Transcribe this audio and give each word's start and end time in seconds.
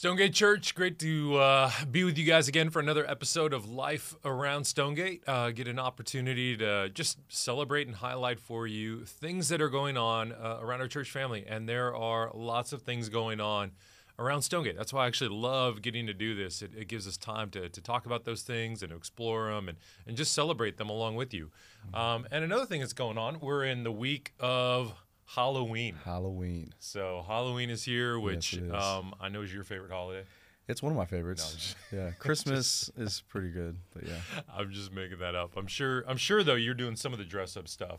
Stonegate 0.00 0.32
Church, 0.32 0.74
great 0.74 0.98
to 1.00 1.36
uh, 1.36 1.70
be 1.90 2.04
with 2.04 2.16
you 2.16 2.24
guys 2.24 2.48
again 2.48 2.70
for 2.70 2.80
another 2.80 3.06
episode 3.06 3.52
of 3.52 3.68
Life 3.68 4.14
Around 4.24 4.64
Stonegate. 4.64 5.22
Uh, 5.28 5.50
get 5.50 5.68
an 5.68 5.78
opportunity 5.78 6.56
to 6.56 6.88
just 6.88 7.18
celebrate 7.28 7.86
and 7.86 7.96
highlight 7.96 8.40
for 8.40 8.66
you 8.66 9.04
things 9.04 9.50
that 9.50 9.60
are 9.60 9.68
going 9.68 9.98
on 9.98 10.32
uh, 10.32 10.56
around 10.62 10.80
our 10.80 10.88
church 10.88 11.10
family. 11.10 11.44
And 11.46 11.68
there 11.68 11.94
are 11.94 12.30
lots 12.32 12.72
of 12.72 12.80
things 12.80 13.10
going 13.10 13.42
on 13.42 13.72
around 14.18 14.40
Stonegate. 14.40 14.74
That's 14.74 14.90
why 14.90 15.04
I 15.04 15.06
actually 15.06 15.36
love 15.36 15.82
getting 15.82 16.06
to 16.06 16.14
do 16.14 16.34
this. 16.34 16.62
It, 16.62 16.70
it 16.74 16.88
gives 16.88 17.06
us 17.06 17.18
time 17.18 17.50
to, 17.50 17.68
to 17.68 17.80
talk 17.82 18.06
about 18.06 18.24
those 18.24 18.40
things 18.40 18.82
and 18.82 18.94
explore 18.94 19.50
them 19.50 19.68
and, 19.68 19.76
and 20.06 20.16
just 20.16 20.32
celebrate 20.32 20.78
them 20.78 20.88
along 20.88 21.16
with 21.16 21.34
you. 21.34 21.50
Um, 21.92 22.26
and 22.30 22.42
another 22.42 22.64
thing 22.64 22.80
that's 22.80 22.94
going 22.94 23.18
on, 23.18 23.38
we're 23.38 23.64
in 23.64 23.84
the 23.84 23.92
week 23.92 24.32
of 24.40 24.94
Halloween. 25.34 25.96
Halloween. 26.04 26.72
So 26.80 27.24
Halloween 27.26 27.70
is 27.70 27.84
here, 27.84 28.18
which 28.18 28.54
it 28.54 28.64
is. 28.64 28.72
um, 28.72 29.14
I 29.20 29.28
know 29.28 29.42
is 29.42 29.54
your 29.54 29.62
favorite 29.62 29.92
holiday. 29.92 30.24
It's 30.66 30.82
one 30.82 30.92
of 30.92 30.98
my 30.98 31.04
favorites. 31.04 31.74
yeah, 31.92 32.10
Christmas 32.18 32.90
is 32.96 33.22
pretty 33.28 33.50
good, 33.50 33.76
but 33.94 34.06
yeah. 34.06 34.14
I'm 34.56 34.72
just 34.72 34.92
making 34.92 35.18
that 35.20 35.34
up. 35.34 35.56
I'm 35.56 35.66
sure. 35.66 36.04
I'm 36.08 36.16
sure 36.16 36.42
though 36.42 36.56
you're 36.56 36.74
doing 36.74 36.96
some 36.96 37.12
of 37.12 37.18
the 37.18 37.24
dress 37.24 37.56
up 37.56 37.68
stuff 37.68 37.98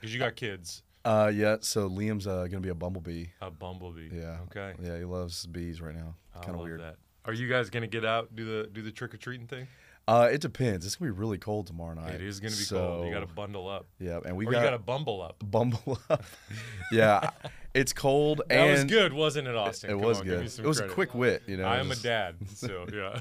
because 0.00 0.12
you 0.12 0.18
got 0.18 0.34
kids. 0.36 0.82
Uh, 1.04 1.30
yeah. 1.32 1.56
So 1.60 1.88
Liam's 1.88 2.26
uh, 2.26 2.46
gonna 2.46 2.60
be 2.60 2.70
a 2.70 2.74
bumblebee. 2.74 3.26
A 3.40 3.50
bumblebee. 3.50 4.08
Yeah. 4.12 4.38
Okay. 4.50 4.74
Yeah, 4.82 4.98
he 4.98 5.04
loves 5.04 5.46
bees 5.46 5.80
right 5.80 5.94
now. 5.94 6.14
Kind 6.42 6.56
of 6.56 6.62
weird. 6.62 6.80
That. 6.80 6.96
Are 7.24 7.32
you 7.32 7.48
guys 7.48 7.70
gonna 7.70 7.86
get 7.86 8.04
out 8.04 8.34
do 8.34 8.44
the 8.44 8.68
do 8.68 8.82
the 8.82 8.90
trick 8.90 9.14
or 9.14 9.16
treating 9.16 9.46
thing? 9.46 9.68
Uh, 10.06 10.28
it 10.30 10.40
depends. 10.40 10.84
It's 10.84 10.96
gonna 10.96 11.10
be 11.12 11.18
really 11.18 11.38
cold 11.38 11.66
tomorrow 11.66 11.94
night. 11.94 12.14
It 12.16 12.22
is 12.22 12.38
gonna 12.38 12.50
be 12.50 12.56
so, 12.56 12.76
cold. 12.76 13.06
You 13.06 13.12
got 13.14 13.20
to 13.20 13.34
bundle 13.34 13.68
up, 13.68 13.86
Yeah, 13.98 14.20
and 14.24 14.36
we 14.36 14.46
or 14.46 14.52
got 14.52 14.58
you 14.58 14.64
got 14.66 14.70
to 14.72 14.78
bumble 14.78 15.22
up. 15.22 15.42
bumble 15.50 15.98
up. 16.10 16.24
yeah, 16.92 17.30
it's 17.72 17.92
cold 17.94 18.42
That 18.48 18.58
and 18.58 18.72
was 18.72 18.84
good, 18.84 19.12
wasn't 19.14 19.48
it, 19.48 19.54
Austin? 19.54 19.90
It 19.90 19.92
Come 19.94 20.02
was 20.02 20.20
on, 20.20 20.26
good. 20.26 20.40
It 20.46 20.64
was 20.64 20.78
credit. 20.78 20.92
a 20.92 20.94
quick 20.94 21.14
wit, 21.14 21.42
you 21.46 21.56
know. 21.56 21.64
I 21.64 21.78
am 21.78 21.90
a 21.90 21.96
dad, 21.96 22.36
so 22.54 22.86
yeah. 22.92 23.20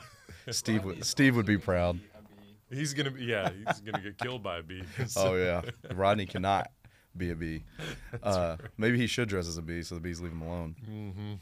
Steve 0.51 0.83
would 0.83 1.05
Steve 1.05 1.35
would 1.37 1.45
be 1.45 1.57
proud. 1.57 1.99
He's 2.69 2.93
gonna 2.93 3.11
be 3.11 3.23
yeah. 3.23 3.49
He's 3.67 3.79
gonna 3.79 4.01
get 4.03 4.17
killed 4.17 4.43
by 4.43 4.57
a 4.57 4.63
bee. 4.63 4.83
Oh 5.15 5.35
yeah, 5.35 5.61
Rodney 5.93 6.25
cannot 6.25 6.69
be 7.15 7.31
a 7.31 7.35
bee. 7.35 7.63
Uh, 8.21 8.57
maybe 8.77 8.97
he 8.97 9.07
should 9.07 9.29
dress 9.29 9.47
as 9.47 9.57
a 9.57 9.61
bee 9.61 9.83
so 9.83 9.95
the 9.95 10.01
bees 10.01 10.19
leave 10.19 10.31
him 10.33 10.41
alone. 10.41 10.75
hmm 10.85 11.33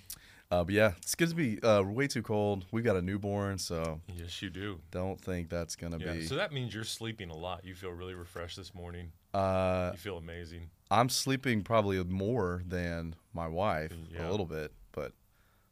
Uh, 0.52 0.66
but 0.66 0.73
yeah, 0.75 0.91
it's 0.97 1.16
going 1.16 1.30
to 1.30 1.35
be 1.35 1.61
uh, 1.63 1.81
way 1.81 2.07
too 2.07 2.21
cold. 2.21 2.66
We've 2.71 2.83
got 2.83 2.97
a 2.97 3.02
newborn, 3.02 3.57
so 3.57 4.02
Yes, 4.13 4.41
you 4.41 4.49
do. 4.49 4.81
don't 4.91 5.19
think 5.19 5.49
that's 5.49 5.77
going 5.77 5.97
to 5.97 6.05
Yeah. 6.05 6.13
be. 6.13 6.25
So 6.27 6.35
that 6.35 6.52
means 6.52 6.73
you're 6.73 6.83
sleeping 6.83 7.30
a 7.30 7.35
lot. 7.38 7.63
You 7.63 7.73
feel 7.73 7.91
really 7.91 8.16
refreshed 8.16 8.57
this 8.57 8.73
morning. 8.75 9.13
uh, 9.33 9.91
You 9.94 9.97
feel 9.97 10.17
amazing. 10.17 10.69
I'm 10.89 11.07
sleeping 11.07 11.63
probably 11.63 12.03
more 12.03 12.63
than 12.67 13.16
my 13.33 13.47
wife, 13.47 13.94
Yeah. 14.11 14.27
a 14.27 14.29
little 14.29 14.45
bit, 14.45 14.73
but 14.91 15.13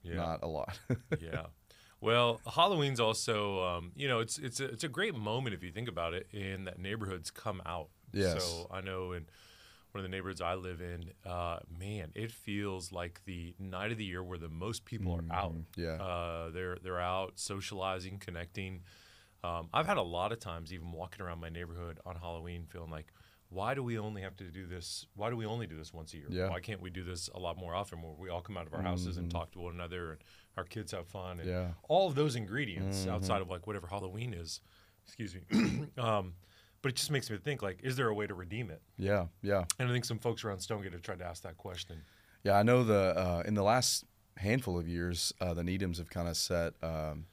Yeah. 0.02 0.16
not 0.16 0.44
a 0.44 0.48
lot. 0.48 0.80
yeah. 1.20 1.48
Well, 2.00 2.40
Halloween's 2.48 3.02
also, 3.02 3.62
um, 3.62 3.92
you 3.98 4.08
know, 4.08 4.20
it's 4.22 4.38
it's 4.38 4.62
a, 4.62 4.66
it's 4.72 4.86
a 4.86 4.88
great 4.88 5.14
moment 5.14 5.54
if 5.54 5.62
you 5.62 5.72
think 5.74 5.90
about 5.90 6.14
it, 6.14 6.28
in 6.32 6.64
that 6.64 6.80
neighborhoods 6.80 7.30
come 7.32 7.62
out. 7.66 7.90
Yes. 8.14 8.42
So 8.42 8.68
I 8.72 8.80
know 8.80 9.12
in 9.12 9.26
one 9.92 10.04
of 10.04 10.10
the 10.10 10.16
neighborhoods 10.16 10.42
I 10.42 10.54
live 10.56 10.82
in, 10.82 11.12
uh, 11.26 11.60
man, 11.80 12.12
it 12.16 12.32
feels 12.32 12.92
like 12.92 13.22
the 13.26 13.56
night 13.60 13.92
of 13.92 13.98
the 13.98 14.06
year 14.06 14.24
where 14.24 14.38
the 14.38 14.50
most 14.50 14.86
people 14.86 15.14
are 15.14 15.36
out. 15.36 15.54
Mhm, 15.54 15.64
yeah. 15.78 16.04
Uh, 16.04 16.50
they're 16.52 16.78
they're 16.84 17.00
out 17.00 17.40
socializing, 17.40 18.20
connecting. 18.20 18.82
Um, 19.44 19.70
I've 19.74 19.88
had 19.88 19.98
a 19.98 20.02
lot 20.04 20.32
of 20.32 20.40
times, 20.40 20.74
even 20.74 20.92
walking 20.92 21.26
around 21.26 21.40
my 21.40 21.50
neighborhood 21.50 22.00
on 22.06 22.16
Halloween, 22.18 22.66
feeling 22.68 22.92
like, 22.92 23.14
why 23.50 23.74
do 23.74 23.82
we 23.82 23.98
only 23.98 24.22
have 24.22 24.36
to 24.38 24.44
do 24.52 24.68
this? 24.68 25.08
Why 25.16 25.30
do 25.32 25.38
we 25.38 25.46
only 25.46 25.66
do 25.66 25.76
this 25.78 25.92
once 25.94 26.14
a 26.14 26.18
year? 26.18 26.28
Yeah. 26.30 26.50
Why 26.50 26.60
can't 26.60 26.82
we 26.82 26.90
do 26.92 27.04
this 27.04 27.30
a 27.34 27.40
lot 27.40 27.58
more 27.58 27.74
often, 27.74 28.02
where 28.02 28.12
we 28.12 28.30
all 28.30 28.42
come 28.42 28.58
out 28.58 28.68
of 28.68 28.74
our 28.74 28.82
houses 28.84 29.18
and 29.18 29.32
talk 29.32 29.52
to 29.54 29.60
one 29.60 29.74
another, 29.74 30.12
and 30.12 30.20
our 30.58 30.66
kids 30.66 30.92
have 30.92 31.08
fun, 31.08 31.40
and 31.40 31.50
Mm-hmm. 31.50 31.50
Yeah. 31.50 31.72
all 31.88 32.08
of 32.08 32.16
those 32.16 32.36
ingredients 32.36 33.00
Mm-hmm. 33.00 33.12
outside 33.12 33.42
of 33.42 33.50
like 33.50 33.66
whatever 33.66 33.88
Halloween 33.88 34.34
is. 34.36 34.62
Excuse 35.08 35.34
me. 35.34 35.42
um, 35.98 36.34
but 36.82 36.90
it 36.90 36.96
just 36.96 37.12
makes 37.12 37.30
me 37.30 37.38
think 37.38 37.62
like, 37.62 37.80
is 37.84 37.96
there 37.96 38.08
a 38.08 38.14
way 38.14 38.28
to 38.28 38.34
redeem 38.34 38.70
it? 38.70 38.82
yeah, 38.98 39.26
yeah. 39.42 39.64
And 39.78 39.90
I 39.90 39.92
think 39.92 40.06
some 40.06 40.20
folks 40.20 40.44
around 40.44 40.60
Stonegate 40.60 40.94
have 40.94 41.02
tried 41.02 41.20
to 41.20 41.26
ask 41.26 41.44
that 41.44 41.58
question. 41.58 42.02
Yeah, 42.44 42.54
I 42.58 42.64
know 42.64 42.84
the 42.84 43.14
uh, 43.18 43.44
in 43.46 43.54
the 43.54 43.64
last 43.64 44.06
handful 44.38 44.80
of 44.80 44.88
years, 44.88 45.34
uh, 45.42 45.54
the 45.54 45.62
Needhams 45.64 45.98
have 45.98 46.10
kind 46.10 46.30
of 46.30 46.38
set 46.38 46.74
um, 46.82 47.26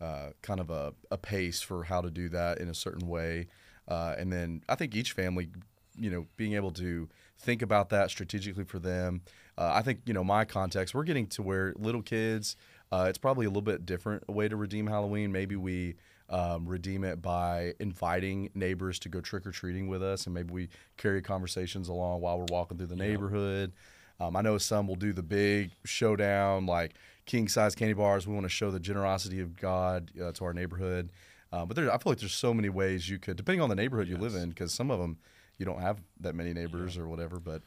uh, 0.00 0.30
kind 0.42 0.60
of 0.60 0.70
a, 0.70 0.92
a 1.10 1.16
pace 1.18 1.60
for 1.60 1.84
how 1.84 2.00
to 2.00 2.10
do 2.10 2.28
that 2.30 2.58
in 2.58 2.68
a 2.68 2.74
certain 2.74 3.08
way, 3.08 3.46
uh, 3.86 4.14
and 4.18 4.32
then 4.32 4.62
I 4.68 4.74
think 4.74 4.94
each 4.96 5.12
family, 5.12 5.48
you 5.96 6.10
know, 6.10 6.26
being 6.36 6.54
able 6.54 6.72
to 6.72 7.08
think 7.38 7.62
about 7.62 7.90
that 7.90 8.10
strategically 8.10 8.64
for 8.64 8.80
them. 8.80 9.22
Uh, 9.56 9.70
I 9.74 9.82
think 9.82 10.00
you 10.06 10.14
know 10.14 10.24
my 10.24 10.44
context, 10.44 10.94
we're 10.94 11.04
getting 11.04 11.28
to 11.28 11.42
where 11.42 11.74
little 11.78 12.02
kids, 12.02 12.56
uh, 12.90 13.06
it's 13.08 13.18
probably 13.18 13.46
a 13.46 13.48
little 13.48 13.62
bit 13.62 13.86
different 13.86 14.28
way 14.28 14.48
to 14.48 14.56
redeem 14.56 14.86
Halloween. 14.86 15.30
Maybe 15.32 15.56
we. 15.56 15.94
Um, 16.30 16.68
redeem 16.68 17.04
it 17.04 17.22
by 17.22 17.72
inviting 17.80 18.50
neighbors 18.54 18.98
to 18.98 19.08
go 19.08 19.22
trick 19.22 19.46
or 19.46 19.50
treating 19.50 19.88
with 19.88 20.02
us, 20.02 20.26
and 20.26 20.34
maybe 20.34 20.52
we 20.52 20.68
carry 20.98 21.22
conversations 21.22 21.88
along 21.88 22.20
while 22.20 22.38
we're 22.38 22.46
walking 22.50 22.76
through 22.76 22.88
the 22.88 22.96
neighborhood. 22.96 23.72
Um, 24.20 24.36
I 24.36 24.42
know 24.42 24.58
some 24.58 24.86
will 24.86 24.96
do 24.96 25.14
the 25.14 25.22
big 25.22 25.70
showdown, 25.84 26.66
like 26.66 26.94
king 27.24 27.48
size 27.48 27.74
candy 27.74 27.94
bars. 27.94 28.26
We 28.26 28.34
want 28.34 28.44
to 28.44 28.50
show 28.50 28.70
the 28.70 28.80
generosity 28.80 29.40
of 29.40 29.56
God 29.56 30.10
uh, 30.22 30.32
to 30.32 30.44
our 30.44 30.52
neighborhood. 30.52 31.08
Uh, 31.50 31.64
but 31.64 31.76
there, 31.76 31.90
I 31.90 31.96
feel 31.96 32.10
like 32.12 32.18
there's 32.18 32.34
so 32.34 32.52
many 32.52 32.68
ways 32.68 33.08
you 33.08 33.18
could, 33.18 33.36
depending 33.36 33.62
on 33.62 33.70
the 33.70 33.74
neighborhood 33.74 34.06
you 34.06 34.18
live 34.18 34.34
in, 34.34 34.50
because 34.50 34.72
some 34.74 34.90
of 34.90 35.00
them 35.00 35.16
you 35.56 35.64
don't 35.64 35.80
have 35.80 35.98
that 36.20 36.34
many 36.34 36.52
neighbors 36.52 36.98
or 36.98 37.08
whatever. 37.08 37.40
But 37.40 37.62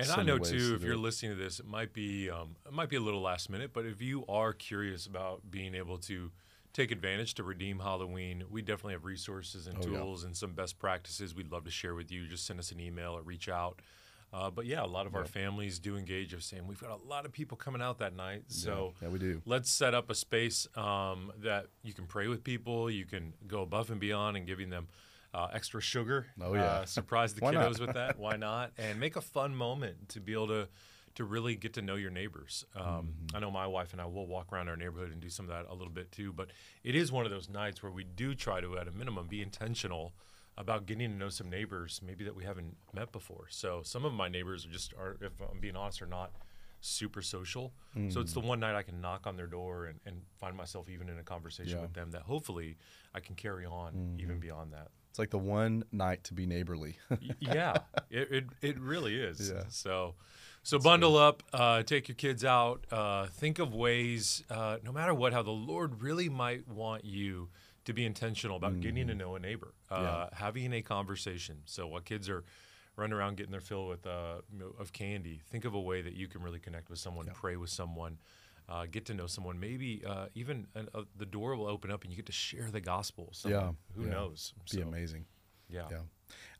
And 0.00 0.10
I 0.10 0.22
know 0.24 0.38
too, 0.38 0.70
to 0.70 0.74
if 0.74 0.82
you're 0.82 0.94
it. 0.94 0.98
listening 0.98 1.36
to 1.36 1.40
this, 1.40 1.60
it 1.60 1.66
might 1.66 1.92
be 1.92 2.28
um, 2.28 2.56
it 2.66 2.72
might 2.72 2.88
be 2.88 2.96
a 2.96 3.00
little 3.00 3.22
last 3.22 3.50
minute, 3.50 3.70
but 3.72 3.86
if 3.86 4.02
you 4.02 4.24
are 4.28 4.52
curious 4.52 5.06
about 5.06 5.48
being 5.48 5.76
able 5.76 5.98
to 5.98 6.32
take 6.74 6.90
advantage 6.90 7.32
to 7.34 7.42
redeem 7.44 7.78
Halloween, 7.78 8.44
we 8.50 8.60
definitely 8.60 8.92
have 8.92 9.04
resources 9.06 9.66
and 9.66 9.78
Oh, 9.78 9.88
yeah. 9.90 9.98
tools 10.00 10.24
and 10.24 10.36
some 10.36 10.52
best 10.52 10.78
practices 10.78 11.34
we'd 11.34 11.50
love 11.50 11.64
to 11.64 11.70
share 11.70 11.94
with 11.94 12.12
you. 12.12 12.26
Just 12.26 12.46
send 12.46 12.58
us 12.60 12.70
an 12.72 12.80
email 12.80 13.12
or 13.16 13.22
reach 13.22 13.48
out. 13.48 13.80
Uh, 14.32 14.50
but 14.50 14.66
yeah, 14.66 14.82
a 14.82 14.86
lot 14.86 15.06
of 15.06 15.14
our 15.14 15.24
families 15.24 15.78
do 15.78 15.96
engage 15.96 16.34
of 16.34 16.42
saying 16.42 16.66
we've 16.66 16.80
got 16.80 16.90
a 16.90 17.08
lot 17.08 17.24
of 17.24 17.30
people 17.30 17.56
coming 17.56 17.80
out 17.80 17.98
that 18.00 18.16
night, 18.16 18.42
so 18.48 18.92
yeah, 19.00 19.06
we 19.08 19.16
do. 19.20 19.40
let's 19.46 19.70
set 19.70 19.94
up 19.94 20.10
a 20.10 20.14
space 20.16 20.66
um, 20.76 21.30
that 21.40 21.66
you 21.84 21.92
can 21.94 22.04
pray 22.06 22.26
with 22.26 22.42
people. 22.42 22.90
You 22.90 23.04
can 23.04 23.32
go 23.46 23.62
above 23.62 23.90
and 23.92 24.00
beyond 24.00 24.36
and 24.36 24.44
giving 24.44 24.70
them 24.70 24.88
uh, 25.32 25.48
extra 25.52 25.80
sugar. 25.80 26.26
Oh, 26.42 26.52
yeah. 26.54 26.64
Uh, 26.64 26.84
surprise 26.84 27.32
the 27.34 27.40
kiddos 27.42 27.78
with 27.78 27.94
that. 27.94 28.18
Why 28.18 28.34
not? 28.34 28.72
And 28.76 28.98
make 28.98 29.14
a 29.14 29.20
fun 29.20 29.54
moment 29.54 30.08
to 30.10 30.20
be 30.20 30.32
able 30.32 30.48
to 30.48 30.68
to 31.14 31.24
really 31.24 31.54
get 31.56 31.72
to 31.74 31.82
know 31.82 31.94
your 31.94 32.10
neighbors. 32.10 32.64
Um, 32.74 32.84
Mm-hmm. 32.84 33.36
I 33.36 33.40
know 33.40 33.50
my 33.50 33.66
wife 33.66 33.92
and 33.92 34.00
I 34.00 34.06
will 34.06 34.26
walk 34.26 34.52
around 34.52 34.68
our 34.68 34.76
neighborhood 34.76 35.12
and 35.12 35.20
do 35.20 35.28
some 35.30 35.46
of 35.46 35.50
that 35.50 35.66
a 35.70 35.74
little 35.74 35.92
bit 35.92 36.10
too. 36.12 36.32
But 36.32 36.48
it 36.82 36.94
is 36.94 37.12
one 37.12 37.24
of 37.24 37.30
those 37.30 37.48
nights 37.48 37.82
where 37.82 37.92
we 37.92 38.04
do 38.04 38.34
try 38.34 38.60
to, 38.60 38.78
at 38.78 38.88
a 38.88 38.92
minimum, 38.92 39.26
be 39.28 39.42
intentional 39.42 40.14
about 40.56 40.86
getting 40.86 41.10
to 41.10 41.16
know 41.16 41.28
some 41.28 41.50
neighbors 41.50 42.00
maybe 42.06 42.24
that 42.24 42.34
we 42.34 42.44
haven't 42.44 42.76
met 42.92 43.10
before. 43.12 43.46
So 43.48 43.82
some 43.84 44.04
of 44.04 44.12
my 44.12 44.28
neighbors 44.28 44.64
are 44.64 44.70
just 44.70 44.94
are, 44.94 45.16
if 45.20 45.32
I'm 45.40 45.58
being 45.60 45.76
honest, 45.76 46.00
are 46.02 46.06
not 46.06 46.30
super 46.84 47.22
social. 47.22 47.72
So 48.10 48.20
it's 48.20 48.32
the 48.32 48.40
Mm. 48.40 48.46
one 48.48 48.60
night 48.60 48.74
I 48.74 48.82
can 48.82 49.00
knock 49.00 49.26
on 49.26 49.36
their 49.36 49.46
door 49.46 49.86
and, 49.86 50.00
and 50.04 50.22
find 50.38 50.56
myself 50.56 50.88
even 50.88 51.08
in 51.08 51.18
a 51.18 51.22
conversation 51.22 51.70
Yeah. 51.70 51.74
Mm-hmm. 51.76 51.82
with 51.82 51.94
them 51.94 52.10
that 52.10 52.22
hopefully 52.22 52.76
I 53.14 53.20
can 53.20 53.34
carry 53.36 53.64
on 53.64 54.16
even 54.18 54.38
beyond 54.40 54.72
that. 54.72 54.88
It's 55.10 55.18
like 55.18 55.30
the 55.30 55.38
one 55.38 55.84
night 55.92 56.24
to 56.24 56.34
be 56.34 56.44
neighborly. 56.46 56.98
Yeah, 57.40 57.78
it, 58.10 58.30
it, 58.32 58.44
it 58.62 58.78
really 58.80 59.14
is. 59.20 59.50
Yeah. 59.50 59.62
So, 59.68 60.14
so 60.64 60.78
bundle 60.80 61.16
up, 61.16 61.42
uh, 61.52 61.84
take 61.84 62.08
your 62.08 62.16
kids 62.16 62.44
out, 62.44 62.84
uh, 62.90 63.26
think 63.26 63.58
of 63.60 63.72
ways, 63.74 64.42
uh, 64.50 64.78
no 64.82 64.90
matter 64.92 65.14
what, 65.14 65.32
how 65.32 65.42
the 65.42 65.50
Lord 65.52 66.02
really 66.02 66.28
might 66.28 66.66
want 66.68 67.04
you 67.04 67.48
to 67.84 67.92
be 67.92 68.04
intentional 68.04 68.56
about 68.56 68.80
getting 68.80 69.06
to 69.06 69.14
know 69.14 69.36
a 69.36 69.38
neighbor, 69.38 69.72
uh, 69.90 69.94
Mm-hmm. 69.94 70.04
Yeah. 70.04 70.28
having 70.32 70.72
a 70.72 70.82
conversation. 70.82 71.58
So 71.66 71.86
while 71.86 72.00
kids 72.00 72.28
are 72.28 72.44
running 72.96 73.12
around 73.14 73.36
getting 73.36 73.52
their 73.52 73.60
fill 73.60 73.86
with 73.88 74.06
uh, 74.06 74.36
you 74.52 74.58
know, 74.58 74.74
of 74.78 74.92
candy, 74.92 75.40
think 75.50 75.64
of 75.64 75.74
a 75.74 75.80
way 75.80 76.02
that 76.02 76.14
you 76.14 76.28
can 76.28 76.42
really 76.42 76.60
connect 76.60 76.90
with 76.90 76.98
someone, 76.98 77.26
pray 77.34 77.56
with 77.56 77.70
someone. 77.70 78.18
Uh, 78.66 78.86
get 78.90 79.04
to 79.04 79.12
know 79.12 79.26
someone. 79.26 79.60
Maybe 79.60 80.02
uh, 80.06 80.26
even 80.34 80.66
an, 80.74 80.88
uh, 80.94 81.02
the 81.18 81.26
door 81.26 81.54
will 81.54 81.66
open 81.66 81.90
up 81.90 82.02
and 82.02 82.10
you 82.10 82.16
get 82.16 82.24
to 82.26 82.32
share 82.32 82.70
the 82.70 82.80
gospel. 82.80 83.30
Yeah, 83.44 83.72
who 83.94 84.04
yeah. 84.04 84.10
knows? 84.10 84.54
be 84.72 84.78
So, 84.80 84.82
amazing. 84.88 85.26
Yeah. 85.68 85.82
Yeah. 85.90 85.98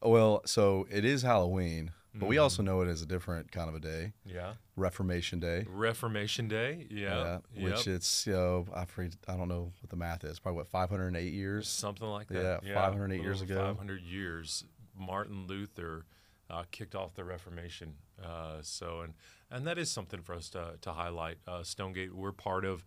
Well, 0.02 0.42
so 0.44 0.86
it 0.90 1.06
is 1.06 1.22
Halloween, 1.22 1.92
but 2.14 2.28
we 2.28 2.37
Mm-hmm. 2.37 2.42
also 2.42 2.62
know 2.62 2.82
it 2.82 2.88
as 2.88 3.00
a 3.00 3.06
different 3.06 3.50
kind 3.52 3.70
of 3.70 3.75
a 3.75 3.80
day, 3.80 4.12
yeah. 4.26 4.52
Reformation 4.76 5.40
Day. 5.40 5.64
Reformation 5.66 6.46
Day. 6.46 6.87
Yeah. 6.90 7.38
Yeah, 7.56 7.62
which 7.64 7.87
Yep. 7.87 7.96
it's 7.96 8.26
you 8.26 8.34
know 8.34 8.66
I 8.75 8.84
forget, 8.84 9.16
I 9.26 9.37
don't 9.38 9.48
know 9.48 9.72
what 9.80 9.88
the 9.88 9.96
math 9.96 10.25
is. 10.25 10.38
Probably 10.38 10.58
what 10.58 10.69
508 10.69 11.32
years. 11.32 11.66
something 11.69 12.06
like 12.06 12.28
that. 12.28 12.64
Yeah, 12.64 12.75
508 12.75 13.22
years 13.22 13.40
ago. 13.40 13.64
500 13.69 14.02
years. 14.02 14.64
Martin 14.94 15.46
Luther 15.46 16.04
uh, 16.50 16.64
kicked 16.70 16.94
off 16.94 17.14
the 17.14 17.25
Reformation. 17.25 17.94
Uh, 18.23 18.58
so, 18.62 19.00
and 19.00 19.14
and 19.50 19.67
that 19.67 19.79
is 19.79 19.91
something 19.91 20.20
for 20.23 20.35
us 20.35 20.49
to 20.50 20.75
to 20.81 20.93
highlight. 20.93 21.38
Uh, 21.46 21.62
Stonegate, 21.62 22.14
we're 22.14 22.32
part 22.32 22.64
of 22.64 22.85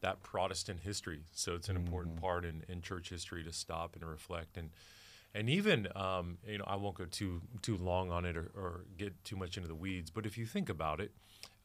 that 0.00 0.22
Protestant 0.22 0.80
history, 0.80 1.24
so 1.32 1.54
it's 1.54 1.68
an 1.68 1.76
important 1.76 2.16
Mm-hmm. 2.16 2.24
part 2.24 2.44
in, 2.44 2.64
in 2.68 2.80
church 2.82 3.10
history 3.10 3.44
to 3.44 3.52
stop 3.52 3.94
and 3.96 4.04
reflect 4.04 4.56
and 4.56 4.70
and 5.34 5.48
even 5.50 5.86
um, 5.94 6.38
you 6.46 6.58
know 6.58 6.64
I 6.66 6.76
won't 6.76 6.96
go 6.96 7.04
too 7.04 7.42
too 7.62 7.76
long 7.76 8.10
on 8.10 8.24
it 8.24 8.36
or, 8.36 8.50
or 8.54 8.84
get 8.96 9.12
too 9.24 9.36
much 9.36 9.56
into 9.56 9.68
the 9.68 9.74
weeds, 9.74 10.10
but 10.10 10.24
if 10.26 10.38
you 10.38 10.46
think 10.46 10.68
about 10.68 11.00
it, 11.00 11.12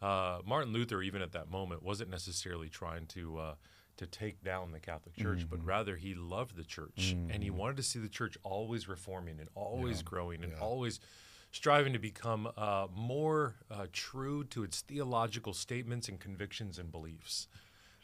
uh, 0.01 0.39
Martin 0.45 0.73
Luther 0.73 1.01
even 1.01 1.21
at 1.21 1.31
that 1.31 1.49
moment 1.49 1.81
wasn't 1.81 2.09
necessarily 2.09 2.67
trying 2.69 3.05
to 3.07 3.37
uh, 3.37 3.55
to 3.97 4.05
take 4.05 4.43
down 4.43 4.73
the 4.73 4.79
Catholic 4.81 5.15
Church, 5.15 5.39
Mm-hmm. 5.39 5.55
but 5.55 5.65
rather 5.65 5.95
he 5.95 6.13
loved 6.13 6.57
the 6.57 6.65
church 6.65 7.15
and 7.31 7.41
he 7.41 7.49
wanted 7.49 7.77
to 7.77 7.83
see 7.83 7.97
the 7.99 8.09
church 8.09 8.37
always 8.43 8.89
reforming 8.89 9.39
and 9.39 9.47
always 9.55 10.01
growing 10.01 10.43
and 10.43 10.51
always 10.59 10.99
striving 11.55 11.93
to 11.93 11.99
become 11.99 12.49
uh, 12.57 12.85
more 12.93 13.55
uh, 13.71 13.85
true 13.93 14.43
to 14.43 14.61
its 14.61 14.81
theological 14.81 15.53
statements 15.53 16.09
and 16.09 16.19
convictions 16.19 16.77
and 16.77 16.91
beliefs. 16.91 17.47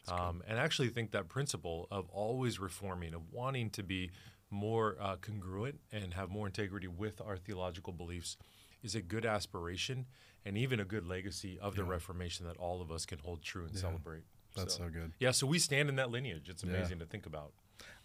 Um, 0.07 0.41
and 0.47 0.57
I 0.57 0.63
actually 0.63 0.87
think 0.87 1.11
that 1.11 1.27
principle 1.27 1.85
of 1.91 2.07
always 2.13 2.61
reforming, 2.61 3.13
of 3.13 3.23
wanting 3.29 3.69
to 3.71 3.83
be 3.83 4.09
more 4.49 4.95
uh, 5.01 5.17
congruent 5.17 5.81
and 5.91 6.13
have 6.13 6.29
more 6.29 6.47
integrity 6.47 6.87
with 6.87 7.19
our 7.19 7.35
theological 7.35 7.91
beliefs, 7.91 8.37
is 8.83 8.95
a 8.95 9.01
good 9.01 9.25
aspiration 9.25 10.05
and 10.45 10.57
even 10.57 10.79
a 10.79 10.85
good 10.85 11.05
legacy 11.05 11.59
of 11.59 11.75
the 11.75 11.83
Reformation 11.83 12.47
that 12.47 12.55
all 12.55 12.81
of 12.81 12.89
us 12.89 13.05
can 13.05 13.19
hold 13.19 13.41
true 13.41 13.65
and 13.65 13.77
celebrate. 13.77 14.23
That's 14.55 14.77
so 14.77 14.87
good. 14.87 15.11
Yeah, 15.19 15.31
so 15.31 15.45
we 15.45 15.59
stand 15.59 15.89
in 15.89 15.97
that 15.97 16.09
lineage. 16.09 16.47
It's 16.47 16.63
amazing 16.63 16.99
to 16.99 17.05
think 17.05 17.25
about. 17.25 17.51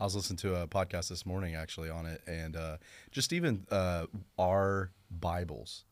I 0.01 0.05
was 0.05 0.15
listening 0.15 0.37
to 0.39 0.55
a 0.63 0.67
podcast 0.67 1.09
this 1.09 1.25
morning 1.27 1.55
actually 1.55 1.91
on 1.91 2.07
it, 2.07 2.23
and 2.27 2.57
uh, 2.57 2.77
just 3.11 3.33
even 3.33 3.67
uh, 3.71 4.07
our 4.39 4.91
Bibles, 5.11 5.85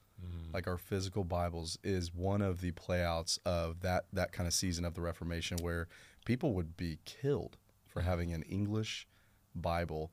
like 0.55 0.67
our 0.67 0.79
physical 0.79 1.23
Bibles, 1.25 1.79
is 1.85 2.15
one 2.15 2.41
of 2.43 2.61
the 2.61 2.71
playouts 2.73 3.39
of 3.45 3.81
that 3.81 4.05
that 4.13 4.33
kind 4.33 4.47
of 4.47 4.55
season 4.55 4.85
of 4.85 4.95
the 4.95 5.01
Reformation 5.03 5.59
where 5.63 5.87
people 6.25 6.55
would 6.55 6.77
be 6.77 6.99
killed 7.05 7.57
for 7.87 8.01
having 8.03 8.33
an 8.33 8.43
English 8.43 9.07
Bible. 9.55 10.11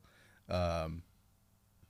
Um, 0.48 1.02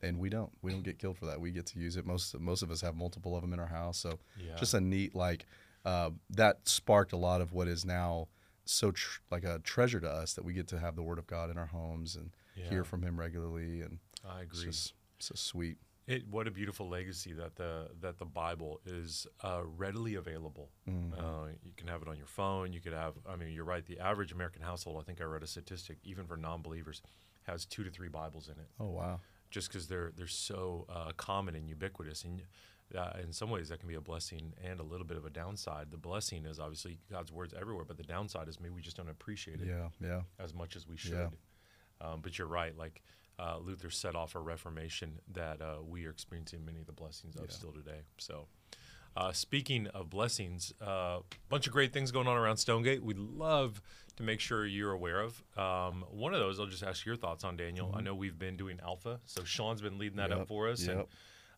and 0.02 0.19
we 0.19 0.28
don't. 0.28 0.50
We 0.62 0.73
don't 0.73 0.82
get 0.82 0.99
killed 0.99 1.17
for 1.19 1.26
that. 1.26 1.40
We 1.40 1.50
get 1.52 1.67
to 1.67 1.78
use 1.78 1.96
it. 1.96 2.05
Most 2.06 2.38
most 2.38 2.62
of 2.62 2.70
us 2.70 2.81
have 2.81 2.94
multiple 2.96 3.35
of 3.37 3.43
them 3.43 3.52
in 3.52 3.61
our 3.61 3.67
house. 3.67 3.99
So 3.99 4.19
Yeah. 4.37 4.56
just 4.56 4.75
a 4.75 4.81
neat 4.81 5.14
like 5.14 5.46
uh, 5.85 6.11
that 6.31 6.69
sparked 6.69 7.12
a 7.12 7.17
lot 7.17 7.40
of 7.40 7.52
what 7.52 7.67
is 7.69 7.85
now 7.85 8.28
so 8.64 8.91
tr- 8.93 9.20
like 9.31 9.44
a 9.44 9.59
treasure 9.61 10.00
to 10.00 10.09
us 10.09 10.35
that 10.35 10.44
we 10.44 10.53
get 10.53 10.69
to 10.69 10.79
have 10.79 10.97
the 10.97 11.03
Word 11.03 11.19
of 11.19 11.26
God 11.26 11.50
in 11.50 11.59
our 11.59 11.67
homes 11.67 12.17
and 12.17 12.31
Yeah. 12.56 12.69
hear 12.70 12.85
from 12.85 13.03
Him 13.03 13.19
regularly. 13.19 13.81
And 13.82 13.99
I 14.25 14.43
it's 14.43 14.59
agree. 14.61 14.70
just 14.70 14.94
so 15.19 15.35
sweet. 15.37 15.79
It, 16.09 16.26
what 16.29 16.49
a 16.49 16.50
beautiful 16.50 16.88
legacy 16.88 17.32
that 17.35 17.55
the 17.56 17.88
that 18.00 18.19
the 18.19 18.25
Bible 18.25 18.81
is 18.85 19.26
uh, 19.44 19.62
readily 19.64 20.17
available. 20.17 20.70
Mm-hmm. 20.88 21.12
Uh, 21.19 21.47
you 21.62 21.73
can 21.76 21.87
have 21.87 22.03
it 22.03 22.09
on 22.09 22.17
your 22.17 22.26
phone. 22.26 22.73
You 22.73 22.81
could 22.81 22.93
have. 22.93 23.14
I 23.29 23.37
mean, 23.37 23.53
you're 23.53 23.64
right. 23.64 23.87
The 23.87 24.00
average 24.00 24.32
American 24.32 24.62
household, 24.62 24.99
I 25.00 25.05
think 25.05 25.20
I 25.20 25.25
read 25.25 25.44
a 25.44 25.47
statistic, 25.47 25.99
even 26.03 26.26
for 26.26 26.37
non-believers, 26.37 27.03
has 27.44 27.64
two 27.64 27.85
to 27.85 27.91
three 27.91 28.09
Bibles 28.09 28.49
in 28.49 28.55
it, 28.55 28.69
Oh 28.81 28.91
wow. 28.91 29.20
just 29.50 29.69
because 29.69 29.87
they're 29.87 30.11
they're 30.17 30.26
so 30.26 30.87
uh, 30.88 31.12
common 31.17 31.55
and 31.55 31.69
ubiquitous. 31.69 32.25
And 32.25 32.43
uh, 32.97 33.12
in 33.23 33.33
some 33.33 33.50
ways, 33.50 33.69
that 33.69 33.79
can 33.81 33.89
be 33.89 33.94
a 33.94 34.00
blessing 34.00 34.53
and 34.62 34.81
a 34.81 34.83
little 34.83 35.06
bit 35.06 35.17
of 35.17 35.25
a 35.25 35.31
downside. 35.31 35.91
The 35.91 35.97
blessing 35.97 36.44
is 36.47 36.59
obviously 36.61 36.99
God's 37.11 37.33
words 37.33 37.55
everywhere, 37.59 37.85
but 37.87 37.97
the 37.97 38.03
downside 38.03 38.49
is 38.49 38.61
maybe 38.61 38.75
we 38.75 38.83
just 38.83 38.97
don't 38.97 39.09
appreciate 39.09 39.61
it 39.61 39.69
Yeah, 39.69 39.89
yeah, 40.00 40.21
as 40.39 40.53
much 40.55 40.77
as 40.77 40.87
we 40.87 40.97
should. 40.97 41.12
Yeah. 41.12 41.29
Um, 42.00 42.21
but 42.23 42.39
you're 42.39 42.49
right. 42.49 42.77
Like 42.77 43.03
uh, 43.39 43.59
Luther 43.59 43.91
set 43.91 44.15
off 44.15 44.35
a 44.35 44.41
reformation 44.41 45.21
that 45.33 45.61
uh, 45.62 45.77
we 45.87 46.06
are 46.06 46.11
experiencing 46.11 46.65
many 46.65 46.81
of 46.81 46.87
the 46.87 46.93
blessings 46.93 47.37
of 47.37 47.43
Yeah. 47.44 47.50
still 47.50 47.73
today. 47.73 48.00
So, 48.19 48.47
uh, 49.17 49.33
speaking 49.33 49.87
of 49.88 50.11
blessings, 50.11 50.73
a 50.81 50.85
uh, 50.88 51.21
bunch 51.49 51.67
of 51.67 51.73
great 51.73 51.93
things 51.93 52.11
going 52.11 52.27
on 52.27 52.37
around 52.37 52.56
Stonegate. 52.56 53.03
We'd 53.03 53.19
love 53.19 53.81
to 54.17 54.23
make 54.23 54.41
sure 54.41 54.67
you're 54.67 54.93
aware 54.93 55.21
of. 55.21 55.43
Um, 55.56 56.05
one 56.11 56.35
of 56.35 56.41
those, 56.41 56.59
I'll 56.61 56.67
just 56.67 56.83
ask 56.83 57.05
your 57.06 57.17
thoughts 57.17 57.45
on, 57.45 57.56
Daniel. 57.56 57.93
I 57.97 58.00
know 58.03 58.15
we've 58.15 58.38
been 58.38 58.56
doing 58.56 58.79
Alpha, 58.83 59.21
so 59.27 59.45
Sean's 59.45 59.81
been 59.81 59.99
leading 59.99 60.17
that 60.19 60.33
up 60.33 60.33
Mm-hmm. 60.33 60.41
Yep, 60.41 60.49
for 60.49 60.69
us. 60.69 60.87
And, 60.87 60.99
yep. 60.99 61.09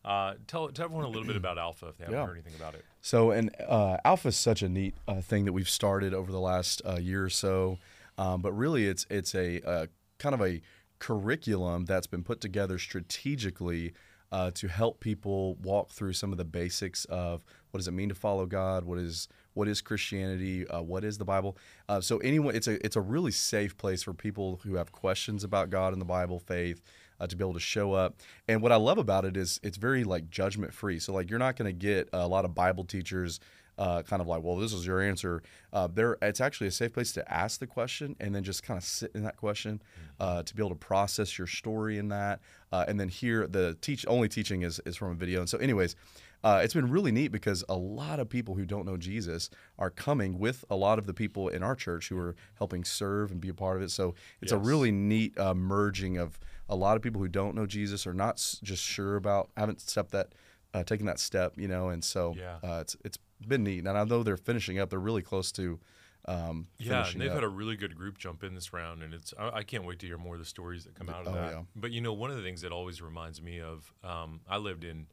Uh, 0.05 0.35
tell, 0.47 0.69
tell 0.69 0.85
everyone 0.85 1.05
a 1.05 1.09
little 1.09 1.25
bit 1.27 1.35
about 1.43 1.57
Alpha 1.57 1.87
if 1.87 1.97
they 1.97 2.05
haven't 2.05 2.19
Yeah. 2.19 2.25
heard 2.27 2.33
anything 2.33 2.55
about 2.55 2.75
it. 2.75 2.85
So, 3.01 3.31
and 3.31 3.53
uh, 3.67 3.97
Alpha 4.05 4.29
is 4.29 4.37
such 4.37 4.61
a 4.61 4.69
neat 4.69 4.95
uh, 5.07 5.21
thing 5.21 5.45
that 5.45 5.53
we've 5.53 5.69
started 5.69 6.13
over 6.13 6.31
the 6.31 6.39
last 6.39 6.81
uh, 6.85 6.95
year 6.97 7.23
or 7.25 7.29
so. 7.29 7.77
Um, 8.17 8.41
but 8.41 8.53
really, 8.53 8.87
it's 8.87 9.05
it's 9.09 9.35
a 9.35 9.61
uh, 9.67 9.85
kind 10.19 10.33
of 10.33 10.41
a 10.41 10.61
curriculum 10.99 11.85
that's 11.85 12.07
been 12.07 12.23
put 12.23 12.41
together 12.41 12.79
strategically 12.79 13.93
uh, 14.31 14.51
to 14.51 14.67
help 14.67 14.99
people 14.99 15.55
walk 15.55 15.91
through 15.91 16.13
some 16.13 16.31
of 16.31 16.37
the 16.37 16.45
basics 16.45 17.05
of 17.05 17.45
what 17.71 17.77
does 17.77 17.87
it 17.87 17.91
mean 17.91 18.09
to 18.09 18.15
follow 18.15 18.45
God, 18.45 18.85
what 18.85 18.97
is 18.97 19.27
what 19.53 19.67
is 19.67 19.79
Christianity, 19.81 20.67
uh, 20.67 20.81
what 20.81 21.03
is 21.05 21.17
the 21.17 21.25
Bible. 21.25 21.57
Uh, 21.87 22.01
so, 22.01 22.17
anyone, 22.19 22.55
it's 22.55 22.67
a 22.67 22.83
it's 22.85 22.95
a 22.95 23.01
really 23.01 23.31
safe 23.31 23.77
place 23.77 24.03
for 24.03 24.13
people 24.13 24.59
who 24.63 24.75
have 24.75 24.91
questions 24.91 25.43
about 25.43 25.69
God 25.69 25.93
and 25.93 26.01
the 26.01 26.05
Bible, 26.05 26.39
faith. 26.39 26.81
Uh, 27.19 27.27
to 27.27 27.35
be 27.35 27.43
able 27.43 27.53
to 27.53 27.59
show 27.61 27.93
up, 27.93 28.15
and 28.47 28.61
what 28.61 28.73
I 28.73 28.75
love 28.75 28.97
about 28.97 29.23
it 29.23 29.37
is 29.37 29.59
it's 29.63 29.77
very 29.77 30.03
like 30.03 30.29
judgment 30.29 30.73
free. 30.73 30.99
So 30.99 31.13
like 31.13 31.29
you're 31.29 31.39
not 31.39 31.55
going 31.55 31.67
to 31.67 31.73
get 31.73 32.09
a 32.11 32.27
lot 32.27 32.43
of 32.43 32.53
Bible 32.53 32.83
teachers 32.83 33.39
uh, 33.77 34.01
kind 34.03 34.21
of 34.21 34.27
like, 34.27 34.43
well, 34.43 34.55
this 34.55 34.73
is 34.73 34.85
your 34.85 35.01
answer. 35.01 35.43
Uh, 35.73 35.87
there, 35.87 36.17
it's 36.21 36.39
actually 36.39 36.67
a 36.67 36.71
safe 36.71 36.93
place 36.93 37.11
to 37.13 37.33
ask 37.33 37.59
the 37.59 37.67
question 37.67 38.15
and 38.19 38.33
then 38.33 38.43
just 38.43 38.63
kind 38.63 38.77
of 38.77 38.83
sit 38.83 39.11
in 39.13 39.23
that 39.23 39.37
question 39.37 39.81
uh, 40.19 40.43
to 40.43 40.55
be 40.55 40.61
able 40.61 40.69
to 40.69 40.75
process 40.75 41.37
your 41.37 41.47
story 41.47 41.97
in 41.97 42.09
that, 42.09 42.39
uh, 42.71 42.85
and 42.87 42.99
then 42.99 43.09
here 43.09 43.47
the 43.47 43.77
teach 43.81 44.05
only 44.07 44.29
teaching 44.29 44.61
is 44.61 44.79
is 44.85 44.95
from 44.95 45.11
a 45.11 45.15
video. 45.15 45.39
And 45.39 45.49
so, 45.49 45.57
anyways, 45.57 45.95
uh, 46.45 46.61
it's 46.63 46.73
been 46.75 46.89
really 46.91 47.11
neat 47.11 47.29
because 47.29 47.63
a 47.67 47.75
lot 47.75 48.19
of 48.19 48.29
people 48.29 48.53
who 48.55 48.65
don't 48.65 48.85
know 48.85 48.97
Jesus 48.97 49.49
are 49.79 49.89
coming 49.89 50.37
with 50.37 50.63
a 50.69 50.75
lot 50.75 50.99
of 50.99 51.07
the 51.07 51.13
people 51.13 51.49
in 51.49 51.63
our 51.63 51.75
church 51.75 52.09
who 52.09 52.17
are 52.19 52.35
helping 52.59 52.83
serve 52.85 53.31
and 53.31 53.41
be 53.41 53.49
a 53.49 53.53
part 53.53 53.77
of 53.77 53.83
it. 53.83 53.89
So 53.89 54.13
it's 54.41 54.51
a 54.51 54.57
really 54.57 54.91
neat 54.91 55.37
uh, 55.39 55.55
merging 55.55 56.17
of 56.17 56.37
a 56.69 56.75
lot 56.75 56.95
of 56.97 57.01
people 57.01 57.19
who 57.19 57.27
don't 57.27 57.55
know 57.55 57.65
Jesus 57.65 58.05
or 58.05 58.13
not 58.13 58.35
s- 58.35 58.59
just 58.63 58.83
sure 58.83 59.15
about, 59.15 59.49
haven't 59.57 59.81
stepped 59.81 60.11
that, 60.11 60.33
uh, 60.73 60.83
taken 60.83 61.05
that 61.07 61.19
step, 61.19 61.53
you 61.57 61.67
know. 61.67 61.89
And 61.89 62.03
so 62.03 62.35
Yeah. 62.37 62.59
uh, 62.63 62.79
it's 62.81 62.95
it's 63.03 63.17
been 63.47 63.63
neat. 63.63 63.79
And 63.79 63.89
I 63.97 64.03
know 64.03 64.21
they're 64.23 64.37
finishing 64.37 64.77
up. 64.79 64.89
They're 64.91 64.99
really 64.99 65.23
close 65.23 65.51
to. 65.53 65.79
Um, 66.27 66.67
Yeah, 66.79 67.07
and 67.07 67.21
they've 67.21 67.29
up. 67.29 67.35
had 67.35 67.43
a 67.43 67.47
really 67.49 67.75
good 67.75 67.95
group 67.95 68.17
jump 68.17 68.43
in 68.43 68.55
this 68.55 68.73
round, 68.73 69.03
and 69.03 69.13
it's 69.13 69.31
I, 69.37 69.57
I 69.59 69.63
can't 69.63 69.83
wait 69.85 69.99
to 69.99 70.07
hear 70.07 70.17
more 70.17 70.33
of 70.35 70.39
the 70.39 70.45
stories 70.45 70.83
that 70.85 70.95
come 70.95 71.09
out 71.09 71.27
of 71.27 71.33
Oh, 71.33 71.35
that. 71.35 71.51
yeah. 71.51 71.61
But 71.75 71.91
you 71.91 72.01
know, 72.01 72.13
one 72.13 72.31
of 72.31 72.37
the 72.37 72.43
things 72.43 72.61
that 72.61 72.71
always 72.71 72.99
reminds 73.01 73.41
me 73.41 73.61
of 73.61 73.93
um, 74.03 74.41
I 74.47 74.57
lived 74.57 74.83
in 74.83 75.05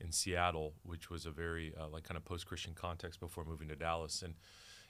in 0.00 0.12
Seattle, 0.12 0.74
which 0.82 1.10
was 1.10 1.26
a 1.26 1.30
very 1.30 1.72
uh, 1.78 1.88
like 1.88 2.04
kind 2.04 2.16
of 2.16 2.24
post 2.24 2.46
Christian 2.46 2.74
context 2.74 3.20
before 3.20 3.44
moving 3.44 3.68
to 3.68 3.76
Dallas, 3.76 4.22
and 4.22 4.34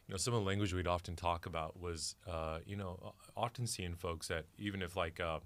you 0.06 0.12
know 0.12 0.18
some 0.18 0.34
of 0.34 0.40
the 0.40 0.46
language 0.46 0.72
we'd 0.74 0.86
often 0.86 1.16
talk 1.16 1.46
about 1.46 1.78
was 1.80 2.14
uh, 2.28 2.58
you 2.66 2.76
know 2.76 3.14
often 3.36 3.66
seeing 3.66 3.94
folks 3.94 4.28
that 4.28 4.46
even 4.58 4.82
if 4.82 4.96
like 4.96 5.20
uh, 5.20 5.40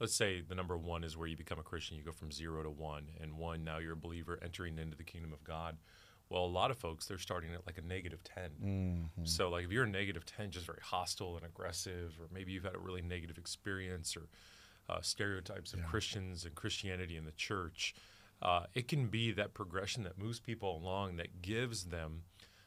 let's 0.00 0.14
say 0.14 0.40
the 0.40 0.54
number 0.54 0.76
one 0.76 1.04
is 1.04 1.16
where 1.16 1.28
you 1.28 1.36
become 1.36 1.58
a 1.58 1.62
Christian, 1.62 1.96
you 1.96 2.02
go 2.02 2.12
from 2.12 2.30
zero 2.30 2.62
to 2.62 2.70
one, 2.70 3.08
and 3.20 3.36
one 3.38 3.64
now 3.64 3.78
you're 3.78 3.92
a 3.94 3.96
believer 3.96 4.38
entering 4.42 4.78
into 4.78 4.96
the 4.96 5.04
kingdom 5.04 5.32
of 5.32 5.42
God. 5.44 5.76
Well, 6.28 6.44
a 6.44 6.46
lot 6.46 6.72
of 6.72 6.76
folks 6.78 7.06
they're 7.06 7.18
starting 7.18 7.52
at 7.54 7.66
like 7.66 7.78
a 7.78 7.82
negative 7.86 8.22
10 8.24 8.50
Mm-hmm. 8.64 9.24
so, 9.24 9.48
like, 9.48 9.64
if 9.64 9.70
you're 9.70 9.84
a 9.84 9.88
negative 9.88 10.26
10, 10.26 10.50
just 10.50 10.66
very 10.66 10.80
hostile 10.82 11.36
and 11.36 11.46
aggressive, 11.46 12.14
or 12.20 12.26
maybe 12.32 12.50
you've 12.52 12.64
had 12.64 12.74
a 12.74 12.78
really 12.78 13.00
negative 13.02 13.38
experience, 13.38 14.16
or 14.16 14.22
uh, 14.88 15.00
stereotypes 15.00 15.72
of 15.72 15.80
Christians 15.86 16.44
and 16.44 16.54
Christianity 16.54 17.16
in 17.16 17.24
the 17.24 17.32
church, 17.32 17.94
uh, 18.42 18.64
it 18.74 18.88
can 18.88 19.06
be 19.08 19.32
that 19.32 19.54
progression 19.54 20.02
that 20.04 20.18
moves 20.18 20.40
people 20.40 20.76
along 20.76 21.16
that 21.16 21.40
gives 21.42 21.84
them 21.84 22.22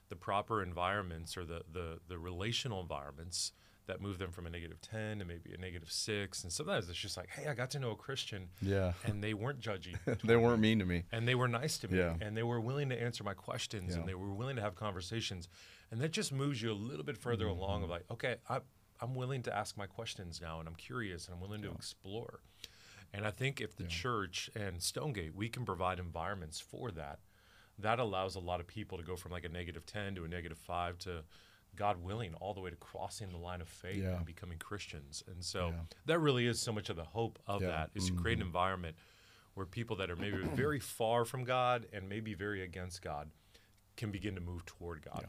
the 0.10 0.16
proper 0.16 0.64
environments 0.64 1.38
or 1.38 1.46
the, 1.46 1.62
the, 1.72 2.00
the 2.08 2.18
relational 2.18 2.82
environments 2.82 3.52
that 3.86 4.02
move 4.02 4.20
them 4.20 4.32
from 4.32 4.46
a 4.46 4.50
negative 4.52 4.80
10 4.82 5.18
to 5.20 5.26
maybe 5.26 5.52
a 5.52 5.58
negative 5.58 5.92
6. 5.92 6.44
And 6.44 6.52
sometimes 6.54 6.88
it's 6.90 6.98
just 6.98 7.18
like, 7.18 7.30
hey, 7.30 7.48
I 7.48 7.56
got 7.56 7.72
to 7.72 7.80
know 7.80 7.92
a 7.92 7.96
Christian, 7.96 8.50
Yeah. 8.62 8.94
and 9.06 9.24
they 9.24 9.34
weren't 9.34 9.60
judgy 9.60 9.96
they 10.24 10.36
weren't 10.36 10.60
mean 10.62 10.78
to 10.80 10.86
me. 10.86 11.04
and 11.12 11.28
they 11.28 11.34
were 11.36 11.48
nice 11.48 11.78
to 11.80 11.88
me 11.88 11.98
Yeah. 11.98 12.14
and 12.22 12.36
they 12.38 12.44
were 12.44 12.60
willing 12.60 12.90
to 12.90 13.02
answer 13.02 13.24
my 13.24 13.34
questions 13.34 13.94
Yeah. 13.94 14.00
and 14.00 14.08
they 14.10 14.14
were 14.16 14.32
willing 14.34 14.56
to 14.58 14.62
have 14.62 14.76
conversations 14.76 15.48
and 15.92 16.00
that 16.02 16.12
just 16.12 16.32
moves 16.32 16.62
you 16.62 16.72
a 16.72 16.74
little 16.74 17.04
bit 17.06 17.18
further 17.18 17.48
along 17.48 17.78
Mm-hmm. 17.82 17.84
of 17.86 17.90
like 17.90 18.06
okay 18.12 18.36
I, 18.48 18.60
i'm 19.02 19.16
willing 19.16 19.42
to 19.44 19.56
ask 19.56 19.76
my 19.78 19.88
questions 19.88 20.40
now 20.42 20.60
and 20.60 20.68
i'm 20.68 20.76
curious 20.76 21.26
and 21.28 21.34
i'm 21.36 21.42
willing 21.42 21.62
to 21.64 21.72
explore 21.72 22.42
and 23.14 23.26
i 23.26 23.32
think 23.32 23.60
if 23.62 23.76
the 23.76 23.84
church 23.86 24.50
and 24.56 24.82
stonegate 24.82 25.36
we 25.36 25.50
can 25.50 25.66
provide 25.66 26.00
environments 26.00 26.60
for 26.60 26.92
that 26.92 27.20
that 27.78 27.98
allows 28.00 28.36
a 28.36 28.40
lot 28.40 28.60
of 28.60 28.68
people 28.68 28.98
to 28.98 29.04
go 29.04 29.16
from 29.16 29.32
like 29.32 29.46
a 29.46 29.50
negative 29.50 29.86
10 29.86 30.16
to 30.16 30.26
a 30.26 30.28
negative 30.28 30.58
5 30.58 30.98
to 31.00 31.24
god 31.76 32.04
willing 32.04 32.34
all 32.36 32.54
the 32.54 32.60
way 32.60 32.70
to 32.70 32.76
crossing 32.76 33.30
the 33.32 33.38
line 33.38 33.62
of 33.62 33.70
faith 33.70 34.04
Yeah. 34.04 34.18
and 34.18 34.26
becoming 34.26 34.58
christians 34.58 35.24
and 35.28 35.44
so 35.44 35.68
Yeah. 35.70 35.82
that 36.08 36.20
really 36.20 36.46
is 36.48 36.60
so 36.62 36.72
much 36.72 36.90
of 36.90 36.96
the 36.96 37.04
hope 37.06 37.40
of 37.48 37.62
Yeah. 37.62 37.68
Mm-hmm. 37.70 37.78
that 37.78 37.90
is 37.96 38.08
to 38.08 38.14
create 38.14 38.38
an 38.40 38.46
environment 38.46 38.96
where 39.56 39.66
people 39.66 39.96
that 39.98 40.10
are 40.10 40.16
maybe 40.16 40.38
very 40.56 40.80
far 40.80 41.26
from 41.26 41.44
God 41.44 41.86
and 41.92 42.08
maybe 42.08 42.34
very 42.34 42.62
against 42.62 43.02
God 43.02 43.30
can 43.98 44.10
begin 44.10 44.36
to 44.36 44.42
move 44.42 44.66
toward 44.66 45.02
God. 45.02 45.26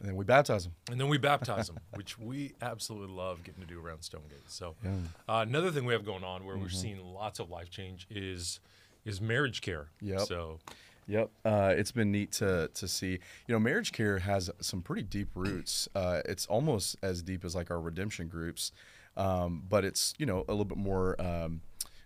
And 0.00 0.08
then 0.08 0.16
we 0.16 0.24
baptize 0.24 0.64
them. 0.64 0.74
And 0.90 1.00
then 1.00 1.08
we 1.08 1.18
baptize 1.18 1.68
them, 1.68 1.78
which 1.94 2.18
we 2.18 2.54
absolutely 2.60 3.14
love 3.14 3.42
getting 3.44 3.60
to 3.62 3.66
do 3.66 3.80
around 3.80 4.02
Stonegate. 4.02 4.50
So, 4.50 4.74
uh, 4.84 5.44
another 5.46 5.70
thing 5.70 5.84
we 5.84 5.92
have 5.92 6.04
going 6.04 6.24
on 6.24 6.44
where 6.44 6.56
we're 6.56 6.66
Mm-hmm. 6.66 6.76
seeing 6.76 7.04
lots 7.14 7.38
of 7.38 7.48
life 7.50 7.70
change 7.70 8.06
is 8.10 8.60
is 9.04 9.20
marriage 9.20 9.60
care. 9.60 9.88
Yeah. 10.00 10.18
So, 10.18 10.58
Yep, 11.06 11.30
uh, 11.44 11.74
it's 11.76 11.92
been 11.92 12.10
neat 12.10 12.32
to 12.32 12.70
to 12.72 12.88
see. 12.88 13.10
You 13.46 13.52
know, 13.54 13.58
marriage 13.58 13.92
care 13.92 14.18
has 14.20 14.50
some 14.60 14.80
pretty 14.82 15.02
deep 15.02 15.28
roots. 15.34 15.86
Uh, 15.94 16.22
it's 16.24 16.46
almost 16.46 16.96
as 17.02 17.22
deep 17.22 17.44
as 17.44 17.54
like 17.54 17.70
our 17.70 17.78
redemption 17.80 18.26
groups, 18.28 18.72
um, 19.16 19.62
but 19.68 19.84
it's 19.84 20.14
you 20.18 20.24
know 20.26 20.38
a 20.48 20.52
little 20.52 20.64
bit 20.64 20.78
more 20.78 21.20
um, 21.20 21.60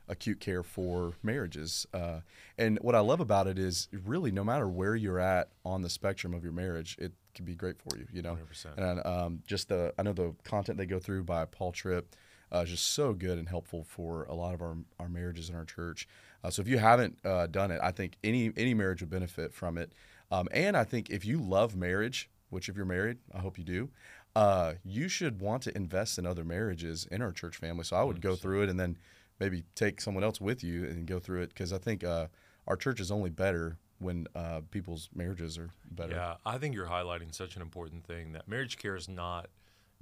acute 0.08 0.40
care 0.40 0.64
for 0.64 1.12
marriages. 1.22 1.86
Uh, 1.94 2.20
and 2.58 2.78
what 2.80 2.96
I 2.96 3.00
love 3.00 3.20
about 3.20 3.46
it 3.46 3.56
is 3.56 3.86
really 3.92 4.32
no 4.32 4.42
matter 4.42 4.66
where 4.66 4.96
you're 4.96 5.20
at 5.20 5.50
on 5.64 5.82
the 5.82 5.90
spectrum 5.90 6.34
of 6.34 6.42
your 6.42 6.52
marriage, 6.52 6.96
it 6.98 7.12
can 7.38 7.46
be 7.46 7.54
great 7.54 7.76
for 7.78 7.96
you. 7.96 8.06
You 8.12 8.20
know, 8.20 8.36
100%. 8.52 8.76
and 8.76 9.06
um, 9.06 9.42
just 9.46 9.68
the 9.68 9.94
I 9.98 10.02
know 10.02 10.12
the 10.12 10.34
content 10.44 10.76
they 10.76 10.86
go 10.86 10.98
through 10.98 11.24
by 11.24 11.46
Paul 11.46 11.72
Tripp 11.72 12.14
uh, 12.52 12.58
is 12.58 12.70
just 12.70 12.88
so 12.88 13.14
good 13.14 13.38
and 13.38 13.48
helpful 13.48 13.84
for 13.84 14.24
a 14.24 14.34
lot 14.34 14.54
of 14.54 14.60
our 14.60 14.76
our 14.98 15.08
marriages 15.08 15.48
in 15.48 15.54
our 15.54 15.64
church. 15.64 16.06
Uh, 16.44 16.50
so 16.50 16.60
if 16.60 16.68
you 16.68 16.78
haven't 16.78 17.18
uh, 17.24 17.46
done 17.46 17.70
it, 17.70 17.80
I 17.82 17.92
think 17.92 18.16
any 18.22 18.52
any 18.56 18.74
marriage 18.74 19.00
would 19.00 19.10
benefit 19.10 19.54
from 19.54 19.78
it. 19.78 19.92
Um, 20.30 20.48
and 20.52 20.76
I 20.76 20.84
think 20.84 21.08
if 21.08 21.24
you 21.24 21.40
love 21.40 21.74
marriage, 21.74 22.28
which 22.50 22.68
if 22.68 22.76
you're 22.76 22.84
married, 22.84 23.18
I 23.32 23.38
hope 23.38 23.56
you 23.56 23.64
do, 23.64 23.88
uh, 24.36 24.74
you 24.84 25.08
should 25.08 25.40
want 25.40 25.62
to 25.62 25.76
invest 25.76 26.18
in 26.18 26.26
other 26.26 26.44
marriages 26.44 27.06
in 27.10 27.22
our 27.22 27.32
church 27.32 27.56
family. 27.56 27.84
So 27.84 27.96
I 27.96 28.02
would 28.02 28.20
go 28.20 28.36
through 28.36 28.64
it 28.64 28.68
and 28.68 28.78
then 28.78 28.98
maybe 29.40 29.62
take 29.74 30.00
someone 30.00 30.24
else 30.24 30.40
with 30.40 30.62
you 30.62 30.84
and 30.84 31.06
go 31.06 31.18
through 31.18 31.42
it 31.42 31.50
because 31.50 31.72
I 31.72 31.78
think 31.78 32.04
uh, 32.04 32.26
our 32.66 32.76
church 32.76 33.00
is 33.00 33.10
only 33.10 33.30
better 33.30 33.78
when 33.98 34.26
uh, 34.34 34.60
people's 34.70 35.08
marriages 35.14 35.58
are 35.58 35.70
better. 35.90 36.14
Yeah, 36.14 36.34
I 36.46 36.58
think 36.58 36.74
you're 36.74 36.86
highlighting 36.86 37.34
such 37.34 37.56
an 37.56 37.62
important 37.62 38.04
thing 38.04 38.32
that 38.32 38.48
marriage 38.48 38.78
care 38.78 38.96
is 38.96 39.08
not 39.08 39.48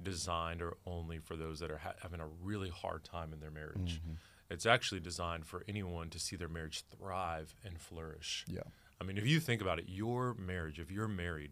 designed 0.01 0.61
or 0.61 0.77
only 0.85 1.17
for 1.19 1.35
those 1.35 1.59
that 1.59 1.71
are 1.71 1.79
ha- 1.79 1.95
having 2.01 2.19
a 2.19 2.27
really 2.27 2.69
hard 2.69 3.03
time 3.03 3.33
in 3.33 3.39
their 3.39 3.51
marriage. 3.51 3.99
Mm-hmm. 3.99 4.13
It's 4.49 4.65
actually 4.65 5.01
designed 5.01 5.45
for 5.45 5.63
anyone 5.67 6.09
to 6.11 6.19
see 6.19 6.35
their 6.35 6.47
marriage 6.47 6.83
thrive 6.95 7.55
and 7.65 7.79
flourish. 7.79 8.45
Yeah. 8.47 8.61
I 9.01 9.03
mean, 9.03 9.17
if 9.17 9.27
you 9.27 9.39
think 9.39 9.61
about 9.61 9.79
it, 9.79 9.85
your 9.87 10.33
marriage, 10.35 10.79
if 10.79 10.91
you're 10.91 11.07
married, 11.07 11.51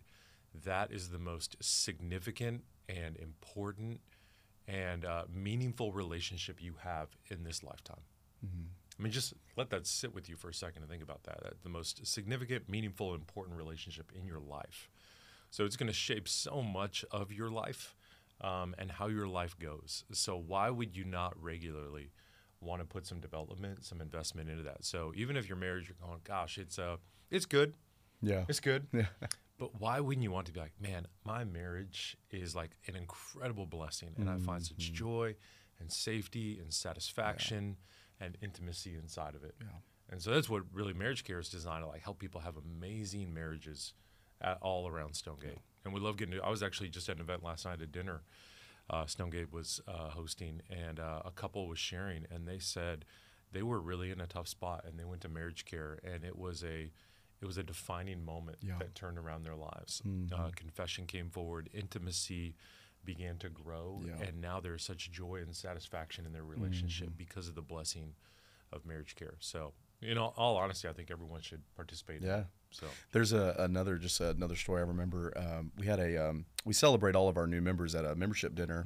that 0.64 0.92
is 0.92 1.10
the 1.10 1.20
most 1.20 1.58
significant 1.62 2.64
and 2.88 3.18
important 3.18 4.00
and 4.68 5.06
uh, 5.06 5.24
meaningful 5.32 5.92
relationship 5.92 6.62
you 6.62 6.75
have 6.80 7.10
in 7.30 7.44
this 7.44 7.64
lifetime. 7.64 8.02
I 8.98 9.04
mean, 9.04 9.12
just 9.12 9.34
let 9.58 9.70
that 9.72 9.86
sit 9.86 10.14
with 10.16 10.30
you 10.30 10.36
for 10.36 10.50
a 10.50 10.54
second 10.54 10.82
and 10.84 10.90
think 10.90 11.04
about 11.04 11.24
that. 11.24 11.42
that 11.44 11.64
the 11.64 11.70
most 11.70 12.06
significant, 12.08 12.70
meaningful, 12.70 13.14
important 13.14 13.58
relationship 13.58 14.12
in 14.18 14.25
your 14.25 14.40
life. 14.40 14.90
So 15.52 15.66
it's 15.66 15.75
going 15.75 15.88
to 15.88 15.94
shape 15.94 16.28
so 16.28 16.62
much 16.62 17.04
of 17.12 17.32
your 17.32 17.50
life 17.50 17.96
um, 18.42 18.74
and 18.78 18.92
how 18.92 19.08
your 19.08 19.28
life 19.28 19.58
goes. 19.60 20.06
So 20.12 20.38
why 20.38 20.70
would 20.70 20.96
you 20.96 21.04
not 21.04 21.34
regularly 21.42 22.12
want 22.62 22.82
to 22.82 22.86
put 22.86 23.06
some 23.06 23.20
development, 23.20 23.84
some 23.86 24.00
investment 24.02 24.50
into 24.50 24.64
that? 24.64 24.86
So 24.86 25.12
even 25.16 25.36
if 25.38 25.48
your 25.48 25.58
marriage, 25.58 25.88
you're 25.90 25.98
going, 26.08 26.20
gosh, 26.24 26.58
it's 26.58 26.80
uh, 26.80 26.98
it's 27.30 27.46
good, 27.46 27.74
Yeah. 28.22 28.46
it's 28.48 28.60
good. 28.60 28.88
Yeah. 28.94 29.06
But 29.58 29.80
why 29.80 30.02
wouldn't 30.02 30.22
you 30.24 30.32
want 30.32 30.48
to 30.48 30.52
be 30.52 30.60
like, 30.60 30.74
man, 30.82 31.08
my 31.24 31.46
marriage 31.46 32.18
is 32.30 32.54
like 32.56 32.72
an 32.88 32.96
incredible 32.98 33.66
blessing, 33.66 34.10
and 34.18 34.30
I 34.30 34.38
find 34.38 34.62
such 34.62 34.92
joy 34.92 35.36
and 35.80 35.90
safety 35.90 36.60
and 36.60 36.74
satisfaction 36.74 37.78
and 38.19 38.38
intimacy 38.41 38.95
inside 38.95 39.36
of 39.36 39.43
it. 39.43 39.55
Yeah. 39.60 39.67
And 40.10 40.22
so 40.22 40.31
that's 40.31 40.50
what 40.50 40.63
really 40.72 40.93
marriage 40.93 41.24
care 41.24 41.39
is 41.39 41.50
designed 41.50 41.84
to 41.84 41.88
like 41.88 42.01
help 42.03 42.19
people 42.19 42.41
have 42.41 42.55
amazing 42.57 43.34
marriages 43.34 43.93
at, 44.41 44.57
all 44.62 44.88
around 44.88 45.15
Stonegate. 45.15 45.57
And 45.84 45.93
we 45.93 46.00
love 46.00 46.17
getting 46.17 46.36
to, 46.36 46.43
I 46.43 46.50
was 46.50 46.62
actually 46.63 46.89
just 46.89 47.10
at 47.10 47.15
an 47.15 47.22
event 47.22 47.43
last 47.43 47.65
night 47.65 47.81
at 47.81 47.91
dinner. 47.91 48.22
Uh, 48.89 49.05
Stonegate 49.07 49.51
was 49.51 49.81
uh, 49.88 50.10
hosting, 50.10 50.62
and 50.69 51.00
uh, 51.00 51.22
a 51.25 51.31
couple 51.31 51.67
was 51.67 51.79
sharing, 51.79 52.25
and 52.29 52.48
they 52.48 52.60
said 52.60 53.03
they 53.51 53.63
were 53.63 53.79
really 53.79 54.12
in 54.12 54.22
a 54.22 54.27
tough 54.27 54.48
spot, 54.48 54.86
and 54.88 55.00
they 55.00 55.03
went 55.05 55.22
to 55.22 55.29
marriage 55.29 55.65
care, 55.65 55.98
and 56.03 56.24
it 56.24 56.38
was 56.38 56.63
a 56.63 56.91
it 57.41 57.45
was 57.45 57.57
a 57.57 57.63
defining 57.63 58.24
moment 58.24 58.57
Yeah. 58.62 58.77
that 58.79 58.95
turned 58.95 59.17
around 59.17 59.43
their 59.43 59.55
lives. 59.55 60.01
Mhm. 60.05 60.31
Uh, 60.31 60.51
confession 60.55 61.05
came 61.07 61.29
forward, 61.29 61.69
intimacy 61.74 62.55
began 63.05 63.38
to 63.38 63.50
grow, 63.50 64.01
Yeah. 64.05 64.25
and 64.27 64.41
now 64.41 64.59
there's 64.59 64.83
such 64.83 65.12
joy 65.12 65.35
and 65.41 65.55
satisfaction 65.55 66.25
in 66.25 66.33
their 66.33 66.43
relationship 66.43 67.07
Mm-hmm. 67.09 67.17
because 67.17 67.47
of 67.47 67.55
the 67.55 67.62
blessing 67.62 68.13
of 68.74 68.85
marriage 68.85 69.15
care. 69.15 69.35
So, 69.39 69.74
in 70.01 70.17
all, 70.17 70.33
all 70.38 70.57
honesty, 70.57 70.88
I 70.88 70.93
think 70.93 71.09
everyone 71.12 71.41
should 71.41 71.62
participate. 71.75 72.21
in 72.21 72.27
Yeah. 72.27 72.43
So, 72.71 72.88
There's 73.13 73.31
a, 73.31 73.55
another 73.59 73.97
just 73.97 74.19
another 74.19 74.55
story 74.55 74.81
I 74.81 74.85
remember. 74.85 75.31
Um, 75.38 75.71
we 75.77 75.85
had 75.85 76.00
a 76.00 76.29
um, 76.29 76.45
we 76.65 76.74
celebrate 76.74 77.15
all 77.15 77.29
of 77.29 77.38
our 77.38 77.47
new 77.47 77.62
members 77.62 77.95
at 77.95 78.03
a 78.03 78.15
membership 78.15 78.53
dinner, 78.55 78.85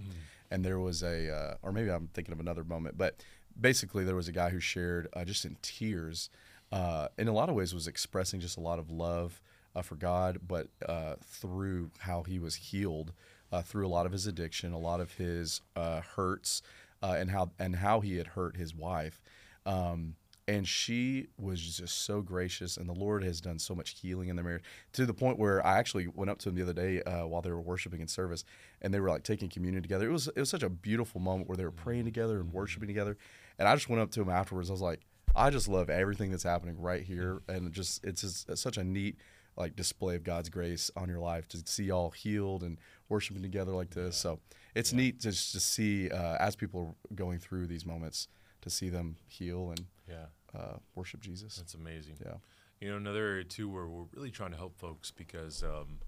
and 0.51 0.63
there 0.63 0.79
was 0.79 1.01
a 1.01 1.33
uh, 1.33 1.55
or 1.63 1.71
maybe 1.71 1.89
I'm 1.89 2.07
thinking 2.13 2.33
of 2.33 2.39
another 2.39 2.63
moment, 2.63 2.97
but 2.97 3.23
basically 3.59 4.03
there 4.03 4.15
was 4.15 4.27
a 4.27 4.31
guy 4.31 4.49
who 4.49 4.59
shared 4.59 5.07
uh, 5.13 5.25
just 5.25 5.43
in 5.45 5.57
tears, 5.63 6.29
uh, 6.71 7.07
in 7.17 7.27
a 7.27 7.33
lot 7.33 7.49
of 7.49 7.55
ways 7.55 7.73
was 7.73 7.88
expressing 7.88 8.39
just 8.39 8.57
a 8.57 8.61
lot 8.61 8.77
of 8.77 8.91
love 8.91 9.41
uh, 9.75 9.81
for 9.81 9.95
God, 9.95 10.39
but 10.47 10.67
uh, 10.88 11.15
through 11.25 11.89
how 11.99 12.21
he 12.23 12.38
was 12.38 12.55
healed 12.55 13.11
uh, 13.51 13.62
through 13.62 13.88
a 13.88 13.89
lot 13.89 14.06
of 14.06 14.12
his 14.12 14.27
addiction, 14.27 14.74
a 14.74 14.79
lot 14.79 15.00
of 15.00 15.13
his 15.13 15.62
uh, 15.75 16.01
hurts, 16.01 16.62
uh, 17.01 17.15
and 17.18 17.32
how 17.32 17.51
and 17.60 17.77
how 17.77 18.00
he 18.00 18.18
had 18.18 18.27
hurt 18.27 18.58
his 18.58 18.75
wife. 18.75 19.22
Um, 19.65 20.15
and 20.48 20.68
she 20.68 21.27
was 21.38 21.62
just 21.62 22.06
so 22.06 22.24
gracious 22.24 22.75
and 22.75 22.89
the 22.89 22.94
lord 22.94 23.24
has 23.24 23.39
done 23.39 23.60
so 23.60 23.75
much 23.75 24.00
healing 24.00 24.29
in 24.29 24.36
their 24.36 24.44
marriage 24.44 24.63
to 24.91 25.06
the 25.06 25.13
point 25.13 25.38
where 25.38 25.63
i 25.63 25.77
actually 25.77 26.08
went 26.08 26.27
up 26.27 26.39
to 26.39 26.50
them 26.50 26.56
the 26.56 26.63
other 26.63 26.74
day 26.74 27.03
uh, 27.03 27.27
while 27.27 27.44
they 27.44 27.51
were 27.51 27.62
worshiping 27.62 28.01
in 28.01 28.08
service 28.08 28.44
and 28.82 28.94
they 28.94 29.00
were 29.00 29.10
like 29.10 29.24
taking 29.24 29.50
communion 29.50 29.82
together. 29.84 30.08
It 30.08 30.12
was 30.12 30.27
it 30.27 30.39
was 30.39 30.50
such 30.50 30.63
a 30.63 30.70
beautiful 30.70 31.22
moment 31.22 31.48
where 31.48 31.58
they 31.58 31.65
were 31.65 31.72
praying 31.72 32.06
together 32.06 32.39
and 32.39 32.51
worshiping 32.51 32.88
together. 32.88 33.18
And 33.58 33.68
i 33.68 33.75
just 33.75 33.89
went 33.89 34.01
up 34.01 34.12
to 34.12 34.20
them 34.22 34.29
afterwards. 34.29 34.70
I 34.70 34.74
was 34.74 34.82
like 34.82 35.01
i 35.36 35.51
just 35.51 35.68
love 35.68 35.91
everything 35.91 36.32
that's 36.32 36.44
happening 36.44 36.79
right 36.79 37.03
here. 37.03 37.41
And 37.48 37.72
just 37.72 38.03
it's 38.03 38.22
just 38.22 38.50
it's 38.50 38.62
such 38.62 38.77
a 38.77 38.84
neat 38.84 39.18
like 39.60 39.75
display 39.75 40.16
of 40.16 40.24
god's 40.24 40.50
grace 40.50 40.89
on 40.96 41.10
your 41.10 41.20
life 41.20 41.48
to 41.48 41.62
see 41.66 41.86
y'all 41.86 42.12
healed 42.12 42.63
and 42.63 42.78
worshiping 43.10 43.42
together 43.42 43.72
like 43.72 43.89
this 43.92 44.16
so 44.16 44.39
it's 44.75 44.94
neat 44.94 45.20
just 45.20 45.51
to 45.51 45.60
see 45.60 46.10
uh, 46.10 46.38
as 46.39 46.56
people 46.56 46.96
are 47.12 47.16
going 47.16 47.39
through 47.39 47.68
these 47.68 47.86
moments 47.86 48.28
to 48.62 48.70
see 48.70 48.89
them 48.89 49.16
heal 49.28 49.70
and 49.72 49.86
yeah, 50.08 50.25
uh, 50.60 50.78
worship 50.96 51.22
Jesus. 51.22 51.56
that's 51.56 51.74
amazing. 51.74 52.16
Yeah. 52.24 52.36
You 52.80 52.92
know, 52.92 52.98
another 52.98 53.25
area 53.25 53.44
too 53.44 53.70
where 53.70 53.88
we're 53.88 54.06
really 54.16 54.32
trying 54.32 54.51
to 54.51 54.58
help 54.58 54.78
folks 54.78 55.12
because 55.12 55.63
um, 55.63 56.00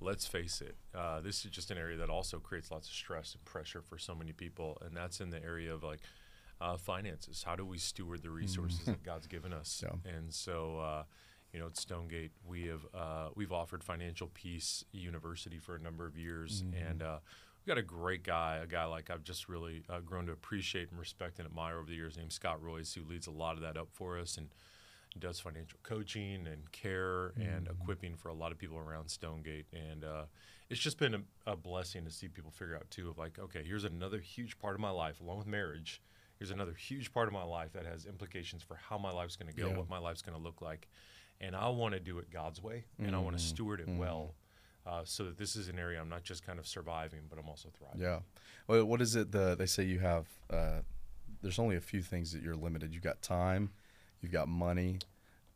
let's 0.00 0.26
face 0.26 0.60
it, 0.60 0.76
uh, 0.94 1.20
this 1.20 1.44
is 1.44 1.50
just 1.50 1.70
an 1.70 1.78
area 1.78 1.96
that 1.98 2.10
also 2.10 2.38
creates 2.38 2.70
lots 2.70 2.88
of 2.88 2.94
stress 2.94 3.34
and 3.34 3.44
pressure 3.44 3.82
for 3.82 3.98
so 3.98 4.14
many 4.14 4.32
people, 4.32 4.78
and 4.84 4.96
that's 4.96 5.20
in 5.20 5.30
the 5.30 5.42
area 5.42 5.72
of 5.72 5.82
like 5.82 6.00
uh, 6.60 6.76
finances. 6.76 7.42
How 7.42 7.56
do 7.56 7.64
we 7.64 7.78
steward 7.78 8.22
the 8.22 8.30
resources 8.30 8.86
that 8.86 9.02
God's 9.02 9.26
given 9.26 9.52
us? 9.52 9.84
Yeah. 10.04 10.12
And 10.16 10.32
so, 10.32 10.78
uh, 10.78 11.02
you 11.54 11.60
know, 11.60 11.66
at 11.66 11.76
Stonegate, 11.76 12.32
we 12.44 12.64
have 12.66 12.84
uh, 12.92 13.28
we've 13.36 13.52
offered 13.52 13.82
Financial 13.84 14.28
Peace 14.34 14.84
University 14.92 15.58
for 15.58 15.76
a 15.76 15.78
number 15.78 16.04
of 16.06 16.18
years, 16.18 16.64
and 16.90 17.00
uh, 17.02 17.18
we've 17.60 17.66
got 17.68 17.78
a 17.78 17.82
great 17.82 18.24
guy, 18.24 18.56
a 18.62 18.66
guy 18.66 18.84
like 18.86 19.08
I've 19.08 19.22
just 19.22 19.48
really 19.48 19.84
uh, 19.88 20.00
grown 20.00 20.26
to 20.26 20.32
appreciate 20.32 20.90
and 20.90 20.98
respect 20.98 21.38
and 21.38 21.46
admire 21.46 21.76
over 21.78 21.86
the 21.88 21.94
years, 21.94 22.16
named 22.16 22.32
Scott 22.32 22.60
Royce, 22.60 22.92
who 22.92 23.04
leads 23.08 23.28
a 23.28 23.30
lot 23.30 23.54
of 23.54 23.62
that 23.62 23.76
up 23.76 23.88
for 23.92 24.18
us 24.18 24.36
and 24.36 24.48
does 25.16 25.38
financial 25.38 25.78
coaching 25.84 26.44
and 26.48 26.72
care 26.72 27.26
and 27.40 27.68
equipping 27.68 28.16
for 28.16 28.30
a 28.30 28.34
lot 28.34 28.50
of 28.50 28.58
people 28.58 28.76
around 28.76 29.08
Stonegate. 29.08 29.66
And 29.72 30.02
uh, 30.02 30.24
it's 30.68 30.80
just 30.80 30.98
been 30.98 31.14
a, 31.14 31.52
a 31.52 31.56
blessing 31.56 32.04
to 32.04 32.10
see 32.10 32.26
people 32.26 32.50
figure 32.50 32.74
out 32.74 32.90
too 32.90 33.08
of 33.08 33.16
like, 33.16 33.38
okay, 33.38 33.62
here's 33.64 33.84
another 33.84 34.18
huge 34.18 34.58
part 34.58 34.74
of 34.74 34.80
my 34.80 34.90
life, 34.90 35.20
along 35.20 35.38
with 35.38 35.46
marriage. 35.46 36.02
Here's 36.40 36.50
another 36.50 36.74
huge 36.74 37.12
part 37.12 37.28
of 37.28 37.32
my 37.32 37.44
life 37.44 37.72
that 37.74 37.86
has 37.86 38.06
implications 38.06 38.64
for 38.64 38.74
how 38.74 38.98
my 38.98 39.12
life's 39.12 39.36
going 39.36 39.52
to 39.52 39.56
go, 39.56 39.68
Yeah. 39.68 39.76
what 39.76 39.88
my 39.88 39.98
life's 39.98 40.20
going 40.20 40.36
to 40.36 40.42
look 40.42 40.60
like, 40.60 40.88
and 41.44 41.54
I 41.54 41.68
want 41.68 41.94
to 41.94 42.00
do 42.00 42.18
it 42.18 42.30
God's 42.30 42.62
way, 42.62 42.84
and 42.98 43.14
I 43.14 43.18
want 43.18 43.36
to 43.36 43.42
steward 43.42 43.80
it 43.80 43.88
well, 43.88 44.34
uh, 44.86 45.02
so 45.04 45.24
that 45.24 45.36
this 45.36 45.56
is 45.56 45.68
an 45.68 45.78
area 45.78 46.00
I'm 46.00 46.08
not 46.08 46.24
just 46.24 46.46
kind 46.46 46.58
of 46.58 46.66
surviving, 46.66 47.20
but 47.28 47.38
I'm 47.38 47.48
also 47.48 47.68
thriving. 47.78 48.00
Yeah. 48.00 48.20
Well, 48.66 48.84
what 48.84 49.02
is 49.02 49.14
it? 49.16 49.32
The 49.32 49.54
they 49.54 49.66
say 49.66 49.84
you 49.84 49.98
have. 49.98 50.26
Uh, 50.50 50.80
there's 51.42 51.58
only 51.58 51.76
a 51.76 51.80
few 51.80 52.00
things 52.00 52.32
that 52.32 52.42
you're 52.42 52.56
limited. 52.56 52.94
You've 52.94 53.02
got 53.02 53.20
time, 53.20 53.70
you've 54.22 54.32
got 54.32 54.48
money, 54.48 54.98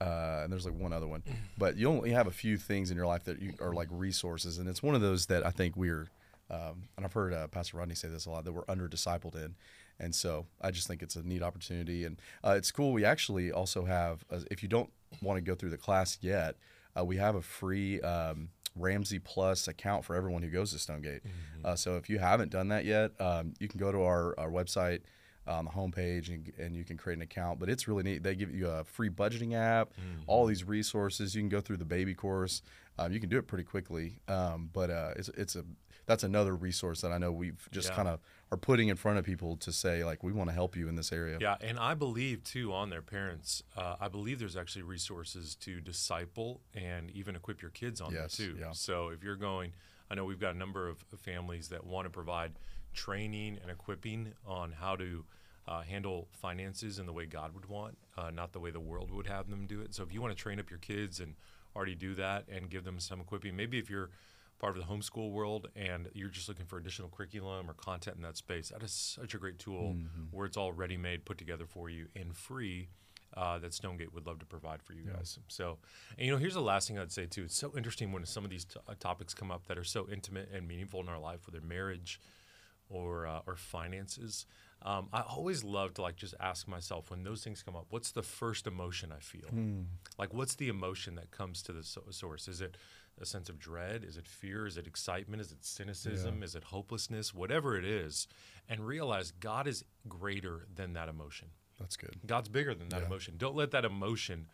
uh, 0.00 0.40
and 0.42 0.52
there's 0.52 0.66
like 0.66 0.78
one 0.78 0.92
other 0.92 1.06
one. 1.06 1.22
But 1.58 1.76
you 1.76 1.88
only 1.88 2.10
have 2.10 2.26
a 2.26 2.32
few 2.32 2.56
things 2.56 2.90
in 2.90 2.96
your 2.96 3.06
life 3.06 3.24
that 3.24 3.40
you 3.40 3.54
are 3.60 3.72
like 3.72 3.88
resources, 3.90 4.58
and 4.58 4.68
it's 4.68 4.82
one 4.82 4.94
of 4.94 5.00
those 5.00 5.26
that 5.26 5.44
I 5.46 5.50
think 5.50 5.76
we're. 5.76 6.08
Um, 6.50 6.88
and 6.96 7.04
I've 7.04 7.12
heard 7.12 7.34
uh, 7.34 7.46
Pastor 7.48 7.76
Rodney 7.76 7.94
say 7.94 8.08
this 8.08 8.24
a 8.24 8.30
lot 8.30 8.44
that 8.44 8.52
we're 8.52 8.64
under 8.68 8.88
discipled 8.88 9.34
in, 9.34 9.54
and 10.00 10.14
so 10.14 10.46
I 10.62 10.70
just 10.70 10.86
think 10.86 11.02
it's 11.02 11.16
a 11.16 11.22
neat 11.22 11.42
opportunity, 11.42 12.04
and 12.04 12.20
uh, 12.42 12.54
it's 12.56 12.70
cool. 12.70 12.92
We 12.92 13.04
actually 13.04 13.52
also 13.52 13.84
have, 13.84 14.24
uh, 14.30 14.40
if 14.50 14.62
you 14.62 14.68
don't 14.68 14.88
want 15.22 15.36
to 15.36 15.40
go 15.40 15.54
through 15.54 15.70
the 15.70 15.78
class 15.78 16.18
yet, 16.20 16.56
uh, 16.98 17.04
we 17.04 17.16
have 17.16 17.34
a 17.34 17.42
free 17.42 18.00
um, 18.00 18.48
Ramsey 18.76 19.18
Plus 19.18 19.68
account 19.68 20.04
for 20.04 20.14
everyone 20.14 20.42
who 20.42 20.50
goes 20.50 20.72
to 20.72 20.78
Stonegate. 20.78 21.22
Uh, 21.64 21.74
so 21.76 21.96
if 21.96 22.08
you 22.08 22.18
haven't 22.18 22.50
done 22.50 22.68
that 22.68 22.84
yet, 22.84 23.12
um, 23.20 23.54
you 23.58 23.68
can 23.68 23.80
go 23.80 23.90
to 23.92 24.02
our, 24.02 24.38
our 24.38 24.50
website 24.50 25.00
on 25.46 25.64
the 25.64 25.70
homepage 25.70 26.28
and, 26.28 26.52
and 26.58 26.76
you 26.76 26.84
can 26.84 26.96
create 26.96 27.16
an 27.16 27.22
account. 27.22 27.58
But 27.58 27.70
it's 27.70 27.88
really 27.88 28.02
neat. 28.02 28.22
They 28.22 28.34
give 28.34 28.54
you 28.54 28.68
a 28.68 28.84
free 28.84 29.08
budgeting 29.10 29.54
app, 29.54 29.90
all 30.26 30.46
these 30.46 30.62
resources. 30.64 31.34
You 31.34 31.40
can 31.40 31.48
go 31.48 31.60
through 31.60 31.78
the 31.78 31.84
baby 31.86 32.14
course. 32.14 32.62
Um, 32.98 33.12
you 33.12 33.20
can 33.20 33.28
do 33.28 33.38
it 33.38 33.46
pretty 33.46 33.64
quickly. 33.64 34.18
Um, 34.28 34.68
but 34.72 34.90
uh, 34.90 35.12
it's 35.16 35.28
it's 35.30 35.56
a 35.56 35.64
that's 36.08 36.24
another 36.24 36.56
resource 36.56 37.02
that 37.02 37.12
I 37.12 37.18
know 37.18 37.30
we've 37.30 37.68
just 37.70 37.90
Yeah. 37.90 37.94
kind 37.96 38.08
of 38.08 38.20
are 38.50 38.56
putting 38.56 38.88
in 38.88 38.96
front 38.96 39.18
of 39.18 39.26
people 39.26 39.56
to 39.58 39.70
say 39.70 40.04
like 40.04 40.22
we 40.24 40.32
want 40.32 40.48
to 40.48 40.54
help 40.54 40.74
you 40.74 40.88
in 40.88 40.96
this 40.96 41.12
area. 41.12 41.36
Yeah, 41.38 41.56
and 41.60 41.78
I 41.78 41.92
believe 41.92 42.42
too 42.44 42.72
on 42.72 42.88
their 42.88 43.02
parents. 43.02 43.62
Uh, 43.76 43.96
I 44.00 44.08
believe 44.08 44.38
there's 44.38 44.56
actually 44.56 44.82
resources 44.84 45.54
to 45.56 45.80
disciple 45.82 46.62
and 46.74 47.10
even 47.10 47.36
equip 47.36 47.60
your 47.60 47.70
kids 47.70 48.00
on 48.00 48.12
Yes, 48.14 48.38
there 48.38 48.46
too. 48.48 48.56
yeah. 48.58 48.72
So 48.72 49.08
if 49.10 49.22
you're 49.22 49.36
going, 49.36 49.74
I 50.10 50.14
know 50.14 50.24
we've 50.24 50.40
got 50.40 50.54
a 50.54 50.58
number 50.58 50.88
of 50.88 51.04
families 51.18 51.68
that 51.68 51.84
want 51.86 52.06
to 52.06 52.10
provide 52.10 52.58
training 52.94 53.58
and 53.60 53.70
equipping 53.70 54.32
on 54.46 54.72
how 54.72 54.96
to 54.96 55.26
uh, 55.66 55.82
handle 55.82 56.26
finances 56.32 56.98
in 56.98 57.04
the 57.04 57.12
way 57.12 57.26
God 57.26 57.52
would 57.54 57.66
want, 57.66 57.98
uh, 58.16 58.30
not 58.30 58.52
the 58.52 58.60
way 58.60 58.70
the 58.70 58.80
world 58.80 59.10
would 59.10 59.26
have 59.26 59.50
them 59.50 59.66
do 59.66 59.82
it. 59.82 59.94
So 59.94 60.02
if 60.02 60.12
you 60.14 60.22
want 60.22 60.34
to 60.34 60.42
train 60.42 60.58
up 60.58 60.70
your 60.70 60.78
kids 60.78 61.20
and 61.20 61.34
already 61.76 61.94
do 61.94 62.14
that 62.14 62.48
and 62.48 62.70
give 62.70 62.84
them 62.84 62.98
some 62.98 63.20
equipping, 63.20 63.54
maybe 63.54 63.78
if 63.78 63.90
you're 63.90 64.08
part 64.58 64.76
of 64.76 64.82
the 64.84 64.92
homeschool 64.92 65.30
world 65.30 65.68
and 65.76 66.08
you're 66.14 66.28
just 66.28 66.48
looking 66.48 66.66
for 66.66 66.78
additional 66.78 67.08
curriculum 67.08 67.70
or 67.70 67.74
content 67.74 68.16
in 68.16 68.22
that 68.22 68.36
space, 68.36 68.70
that 68.70 68.82
is 68.82 68.92
such 68.92 69.34
a 69.34 69.38
great 69.38 69.58
tool 69.58 69.94
where 70.32 70.46
it's 70.46 70.56
all 70.56 70.72
ready 70.72 70.96
made, 70.96 71.24
put 71.24 71.38
together 71.38 71.64
for 71.66 71.88
you, 71.88 72.06
and 72.16 72.36
free. 72.36 72.88
Uh, 73.36 73.58
that 73.58 73.74
Stonegate 73.74 74.12
would 74.14 74.26
love 74.26 74.38
to 74.38 74.46
provide 74.46 74.82
for 74.82 74.94
you 74.94 75.02
guys. 75.04 75.38
So, 75.48 75.76
and 76.16 76.26
you 76.26 76.32
know, 76.32 76.38
here's 76.38 76.54
the 76.54 76.62
last 76.62 76.88
thing 76.88 76.98
I'd 76.98 77.12
say 77.12 77.26
too. 77.26 77.44
It's 77.44 77.54
so 77.56 77.70
interesting 77.76 78.10
when 78.10 78.24
some 78.24 78.42
of 78.42 78.50
these 78.50 78.64
t- 78.64 78.80
uh, 78.88 78.94
topics 78.98 79.34
come 79.34 79.50
up 79.50 79.66
that 79.66 79.76
are 79.76 79.84
so 79.84 80.08
intimate 80.10 80.48
and 80.52 80.66
meaningful 80.66 81.00
in 81.00 81.10
our 81.10 81.18
life, 81.20 81.40
whether 81.46 81.64
marriage 81.64 82.20
or 82.88 83.26
uh, 83.26 83.40
or 83.46 83.54
finances. 83.54 84.46
Um, 84.82 85.08
I 85.12 85.20
always 85.20 85.62
love 85.62 85.92
to 85.94 86.02
like 86.02 86.16
just 86.16 86.34
ask 86.40 86.66
myself 86.66 87.10
when 87.10 87.22
those 87.22 87.44
things 87.44 87.62
come 87.62 87.76
up, 87.76 87.86
what's 87.90 88.12
the 88.12 88.22
first 88.22 88.66
emotion 88.66 89.12
I 89.14 89.20
feel? 89.20 89.50
Like, 90.18 90.32
what's 90.32 90.54
the 90.54 90.68
emotion 90.68 91.14
that 91.16 91.30
comes 91.30 91.62
to 91.64 91.72
the 91.72 91.82
so- 91.84 92.04
source? 92.10 92.48
Is 92.48 92.62
it 92.62 92.76
a 93.20 93.26
sense 93.26 93.48
of 93.48 93.58
dread? 93.58 94.04
Is 94.04 94.16
it 94.16 94.26
fear? 94.26 94.66
Is 94.66 94.76
it 94.76 94.86
excitement? 94.86 95.40
Is 95.40 95.52
it 95.52 95.64
cynicism? 95.64 96.42
Is 96.42 96.54
it 96.54 96.64
hopelessness? 96.64 97.34
Whatever 97.34 97.76
it 97.76 97.84
is, 97.84 98.26
and 98.68 98.86
realize 98.86 99.32
God 99.32 99.66
is 99.66 99.84
greater 100.08 100.66
than 100.74 100.92
that 100.94 101.08
emotion. 101.08 101.48
That's 101.78 101.96
good. 101.96 102.16
God's 102.26 102.48
bigger 102.48 102.74
than 102.74 102.88
that 102.88 103.02
emotion. 103.02 103.34
Don't 103.38 103.54
let 103.54 103.70
that 103.70 103.84
emotion 103.84 104.48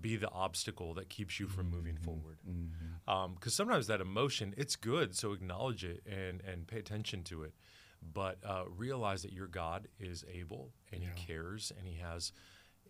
be 0.00 0.16
the 0.16 0.30
obstacle 0.30 0.94
that 0.94 1.08
keeps 1.08 1.40
you 1.40 1.48
from 1.48 1.70
moving 1.70 1.94
mm-hmm. 1.94 2.04
forward. 2.04 2.38
Mm-hmm. 2.48 3.10
Um, 3.10 3.34
because 3.34 3.54
sometimes 3.54 3.86
that 3.88 4.00
emotion, 4.00 4.54
it's 4.56 4.76
good, 4.76 5.16
so 5.16 5.32
acknowledge 5.32 5.84
it 5.84 6.02
and 6.06 6.42
and 6.46 6.66
pay 6.66 6.78
attention 6.78 7.24
to 7.24 7.42
it. 7.42 7.52
But 8.00 8.38
uh, 8.44 8.64
realize 8.76 9.22
that 9.22 9.32
your 9.32 9.48
God 9.48 9.88
is 9.98 10.24
able 10.32 10.70
and 10.92 11.02
He 11.02 11.08
cares 11.16 11.72
and 11.76 11.86
He 11.86 11.96
has. 11.96 12.32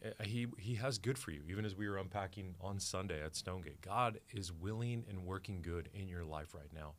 Uh, 0.04 0.24
He, 0.24 0.46
he 0.58 0.74
has 0.76 0.98
good 0.98 1.18
for 1.18 1.30
you, 1.30 1.42
even 1.48 1.64
as 1.64 1.74
we 1.76 1.88
were 1.88 1.96
unpacking 1.98 2.54
on 2.60 2.78
Sunday 2.80 3.22
at 3.22 3.34
Stonegate. 3.36 3.80
God 3.80 4.20
is 4.32 4.52
willing 4.52 5.04
and 5.08 5.24
working 5.24 5.62
good 5.62 5.88
in 5.94 6.08
your 6.08 6.24
life 6.24 6.54
right 6.54 6.72
now. 6.74 6.94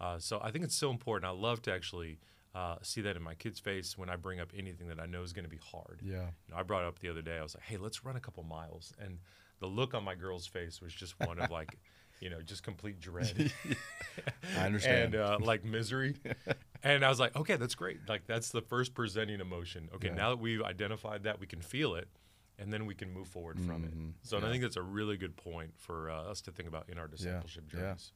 Uh, 0.00 0.18
so 0.18 0.40
I 0.42 0.50
think 0.50 0.64
it's 0.64 0.74
so 0.76 0.90
important. 0.90 1.24
I 1.30 1.34
love 1.34 1.62
to 1.62 1.72
actually 1.72 2.18
uh, 2.54 2.76
see 2.82 3.00
that 3.02 3.16
in 3.16 3.22
my 3.22 3.34
kid's 3.34 3.60
face 3.60 3.96
when 3.96 4.08
I 4.10 4.16
bring 4.16 4.40
up 4.40 4.50
anything 4.56 4.88
that 4.88 5.00
I 5.00 5.06
know 5.06 5.22
is 5.22 5.32
going 5.32 5.44
to 5.44 5.50
be 5.50 5.60
hard. 5.72 6.00
Yeah. 6.04 6.14
You 6.46 6.52
know, 6.54 6.56
I 6.56 6.62
brought 6.62 6.82
it 6.82 6.88
up 6.88 6.98
the 6.98 7.08
other 7.08 7.22
day. 7.22 7.38
I 7.38 7.42
was 7.42 7.54
like, 7.54 7.64
"Hey, 7.64 7.76
let's 7.76 8.04
run 8.04 8.16
a 8.16 8.20
couple 8.20 8.42
miles," 8.44 8.92
and 9.00 9.18
the 9.60 9.66
look 9.66 9.94
on 9.94 10.04
my 10.04 10.14
girl's 10.14 10.46
face 10.46 10.80
was 10.80 10.92
just 10.92 11.18
one 11.20 11.38
of 11.40 11.50
like, 11.50 11.78
you 12.20 12.30
know, 12.30 12.40
just 12.42 12.62
complete 12.62 13.00
dread 13.00 13.52
I 14.58 14.66
understand. 14.66 15.14
and 15.14 15.22
uh, 15.22 15.38
like 15.40 15.64
misery. 15.64 16.14
and 16.82 17.04
I 17.04 17.08
was 17.08 17.18
like, 17.20 17.34
"Okay, 17.36 17.56
that's 17.56 17.74
great. 17.74 18.00
Like 18.08 18.26
that's 18.26 18.50
the 18.50 18.60
first 18.62 18.94
presenting 18.94 19.40
emotion. 19.40 19.88
Okay, 19.94 20.08
Yeah. 20.08 20.14
now 20.14 20.30
that 20.30 20.38
we've 20.38 20.62
identified 20.62 21.24
that, 21.24 21.40
we 21.40 21.46
can 21.46 21.60
feel 21.60 21.94
it." 21.94 22.08
And 22.58 22.72
then 22.72 22.86
we 22.86 22.94
can 22.94 23.12
move 23.12 23.26
forward 23.28 23.58
from 23.60 23.82
Mhm. 23.82 24.10
it. 24.10 24.14
So 24.22 24.36
and 24.36 24.46
I 24.46 24.50
think 24.50 24.62
that's 24.62 24.76
a 24.76 24.82
really 24.82 25.16
good 25.16 25.36
point 25.36 25.72
for 25.76 26.08
uh, 26.10 26.22
us 26.30 26.40
to 26.42 26.52
think 26.52 26.68
about 26.68 26.88
in 26.88 26.98
our 26.98 27.08
discipleship 27.08 27.64
yeah. 27.72 27.80
journeys. 27.80 28.12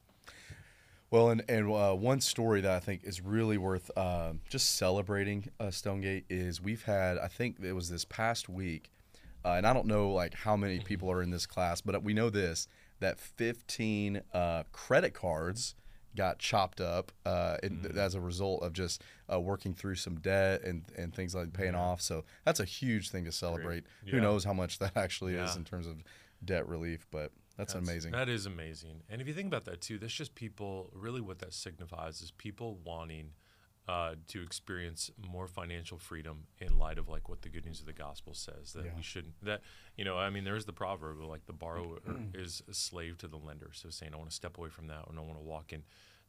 Well, 1.11 1.31
and 1.31 1.43
and 1.49 1.71
uh, 1.71 1.93
one 1.95 2.21
story 2.21 2.61
that 2.61 2.71
I 2.71 2.79
think 2.79 3.03
is 3.03 3.19
really 3.19 3.57
worth 3.57 3.89
uh, 3.97 4.33
just 4.47 4.75
celebrating 4.75 5.49
uh, 5.59 5.71
Stonegate 5.71 6.25
is 6.29 6.61
we've 6.61 6.83
had 6.83 7.17
I 7.17 7.27
think 7.27 7.57
it 7.61 7.73
was 7.73 7.89
this 7.89 8.05
past 8.05 8.47
week, 8.47 8.91
uh, 9.43 9.53
and 9.53 9.65
I 9.65 9.73
don't 9.73 9.87
know 9.87 10.11
like 10.11 10.35
how 10.35 10.55
many 10.55 10.79
people 10.79 11.09
are 11.11 11.23
in 11.23 11.31
this 11.31 11.47
class, 11.47 11.81
but 11.81 12.03
we 12.03 12.13
know 12.13 12.29
this 12.29 12.67
that 12.99 13.19
15 13.19 14.21
uh, 14.33 14.63
credit 14.71 15.13
cards 15.13 15.73
got 16.19 16.37
chopped 16.37 16.81
up 16.81 17.13
uh, 17.25 17.55
in, 17.63 17.93
as 17.97 18.13
a 18.13 18.19
result 18.19 18.61
of 18.61 18.73
just 18.73 19.01
uh, 19.31 19.39
working 19.39 19.73
through 19.73 19.95
some 19.95 20.19
debt 20.19 20.63
and, 20.63 20.83
and 20.97 21.15
things 21.15 21.33
like 21.33 21.53
paying 21.53 21.75
off. 21.75 22.01
So 22.01 22.25
that's 22.43 22.59
a 22.59 22.65
huge 22.65 23.09
thing 23.09 23.23
to 23.23 23.31
celebrate. 23.31 23.85
Who 24.07 24.19
knows 24.19 24.43
how 24.43 24.51
much 24.51 24.79
that 24.79 24.91
actually 24.97 25.35
is 25.35 25.55
in 25.55 25.63
terms 25.63 25.87
of 25.87 26.03
debt 26.43 26.67
relief, 26.67 27.07
but 27.09 27.31
that's, 27.55 27.73
amazing. 27.73 28.11
That 28.11 28.27
is 28.27 28.45
amazing. 28.45 29.01
And 29.09 29.21
if 29.21 29.27
you 29.29 29.33
think 29.33 29.47
about 29.47 29.63
that 29.65 29.79
too, 29.79 29.97
that's 29.97 30.13
just 30.13 30.35
people. 30.35 30.89
Really, 30.93 31.21
what 31.21 31.39
that 31.39 31.53
signifies 31.53 32.21
is 32.21 32.31
people 32.31 32.79
wanting 32.83 33.31
uh, 33.89 34.15
to 34.27 34.43
experience 34.43 35.09
more 35.31 35.47
financial 35.47 35.97
freedom 35.97 36.43
in 36.59 36.77
light 36.77 36.99
of 36.99 37.09
like 37.09 37.27
what 37.27 37.41
the 37.41 37.49
good 37.49 37.65
news 37.65 37.79
of 37.79 37.87
the 37.87 37.93
gospel 37.93 38.35
says 38.35 38.73
that 38.73 38.85
Yeah. 38.85 38.91
we 38.95 39.01
shouldn't. 39.01 39.33
That 39.41 39.61
you 39.97 40.05
know, 40.05 40.15
I 40.17 40.29
mean, 40.29 40.43
there's 40.43 40.65
the 40.65 40.73
proverb 40.73 41.19
of, 41.19 41.25
like 41.27 41.47
the 41.47 41.53
borrower 41.53 41.97
is 42.33 42.61
a 42.69 42.73
slave 42.73 43.17
to 43.19 43.27
the 43.27 43.37
lender. 43.37 43.71
So 43.73 43.89
saying, 43.89 44.13
I 44.13 44.17
want 44.17 44.29
to 44.29 44.35
step 44.35 44.57
away 44.59 44.69
from 44.69 44.87
that, 44.87 45.07
and 45.09 45.17
I 45.17 45.21
want 45.23 45.39
to 45.39 45.43
walk 45.43 45.73
in 45.73 45.83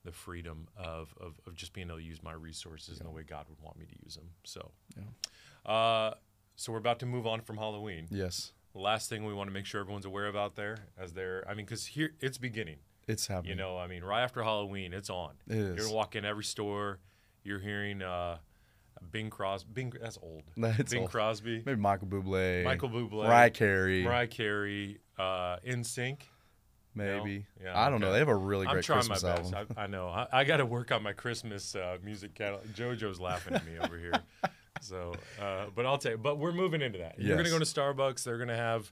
the 0.04 0.12
freedom 0.12 0.66
of, 0.76 1.14
of, 1.20 1.34
of 1.46 1.54
just 1.54 1.72
being 1.72 1.88
able 1.88 1.98
to 1.98 2.02
use 2.04 2.22
my 2.22 2.32
resources 2.32 3.00
in 3.00 3.04
the 3.06 3.12
way 3.12 3.22
God 3.22 3.46
would 3.48 3.60
want 3.60 3.78
me 3.78 3.84
to 3.86 3.94
use 4.04 4.14
them. 4.16 4.30
So, 4.44 4.70
uh, 5.66 6.12
so 6.56 6.72
we're 6.72 6.78
about 6.78 6.98
to 7.00 7.06
move 7.06 7.26
on 7.26 7.40
from 7.40 7.56
Halloween. 7.56 8.06
yes, 8.10 8.52
Last 8.72 9.08
thing 9.08 9.24
we 9.24 9.34
want 9.34 9.48
to 9.48 9.52
make 9.52 9.66
sure 9.66 9.80
everyone's 9.80 10.04
aware 10.06 10.26
of 10.26 10.36
out 10.36 10.54
there, 10.54 10.78
as 10.96 11.12
they're, 11.12 11.44
I 11.48 11.54
mean, 11.54 11.66
because 11.66 11.86
here 11.86 12.12
it's 12.20 12.38
beginning. 12.38 12.76
it's 13.08 13.26
happening. 13.26 13.50
You 13.50 13.56
know, 13.56 13.76
I 13.76 13.88
mean, 13.88 14.04
right 14.04 14.22
after 14.22 14.42
Halloween, 14.44 14.92
it's 14.94 15.10
on. 15.10 15.32
It 15.48 15.56
You're 15.56 15.74
is. 15.76 15.84
gonna 15.86 15.94
walk 15.96 16.14
in 16.14 16.24
every 16.24 16.44
store. 16.44 17.00
You're 17.42 17.58
hearing 17.58 18.00
uh, 18.00 18.38
Bing 19.10 19.28
Crosby. 19.28 19.70
Bing, 19.72 19.92
that's 20.00 20.18
old. 20.22 20.44
That's 20.56 20.92
Bing 20.92 21.02
old. 21.02 21.10
Crosby, 21.10 21.62
Maybe 21.66 21.80
Michael 21.80 22.06
Bublé, 22.06 22.62
Michael 22.64 22.90
Bublé, 22.90 23.24
Mariah 23.24 23.50
Carey, 23.50 24.04
Mariah 24.04 24.26
Carey, 24.28 24.98
uh, 25.18 25.56
NSYNC. 25.66 26.20
Maybe. 26.94 27.46
Yeah, 27.62 27.78
I 27.78 27.90
don't 27.90 28.00
know. 28.00 28.12
They 28.12 28.18
have 28.18 28.28
a 28.28 28.34
really 28.36 28.66
I'm 28.66 28.72
great 28.74 28.84
trying 28.84 28.98
Christmas 29.00 29.22
my 29.22 29.36
best. 29.36 29.54
album. 29.54 29.76
I, 29.76 29.82
I 29.82 29.86
know. 29.86 30.08
I, 30.08 30.26
I 30.32 30.44
got 30.44 30.58
to 30.58 30.66
work 30.66 30.92
on 30.92 31.02
my 31.02 31.12
Christmas 31.12 31.74
uh, 31.74 31.98
music 32.04 32.34
catalog. 32.34 32.66
JoJo's 32.74 33.20
laughing 33.20 33.54
at 33.54 33.64
me 33.66 33.72
over 33.80 33.98
here. 33.98 34.12
So, 34.82 35.12
uh, 35.38 35.66
but 35.74 35.84
I'll 35.84 35.98
tell 35.98 36.12
you. 36.12 36.16
But 36.18 36.38
we're 36.38 36.52
moving 36.52 36.80
into 36.80 37.00
that. 37.00 37.16
You're 37.20 37.36
gonna 37.36 37.50
go 37.50 37.58
to 37.58 37.66
Starbucks. 37.66 38.24
They're 38.24 38.38
gonna 38.38 38.56
have 38.56 38.90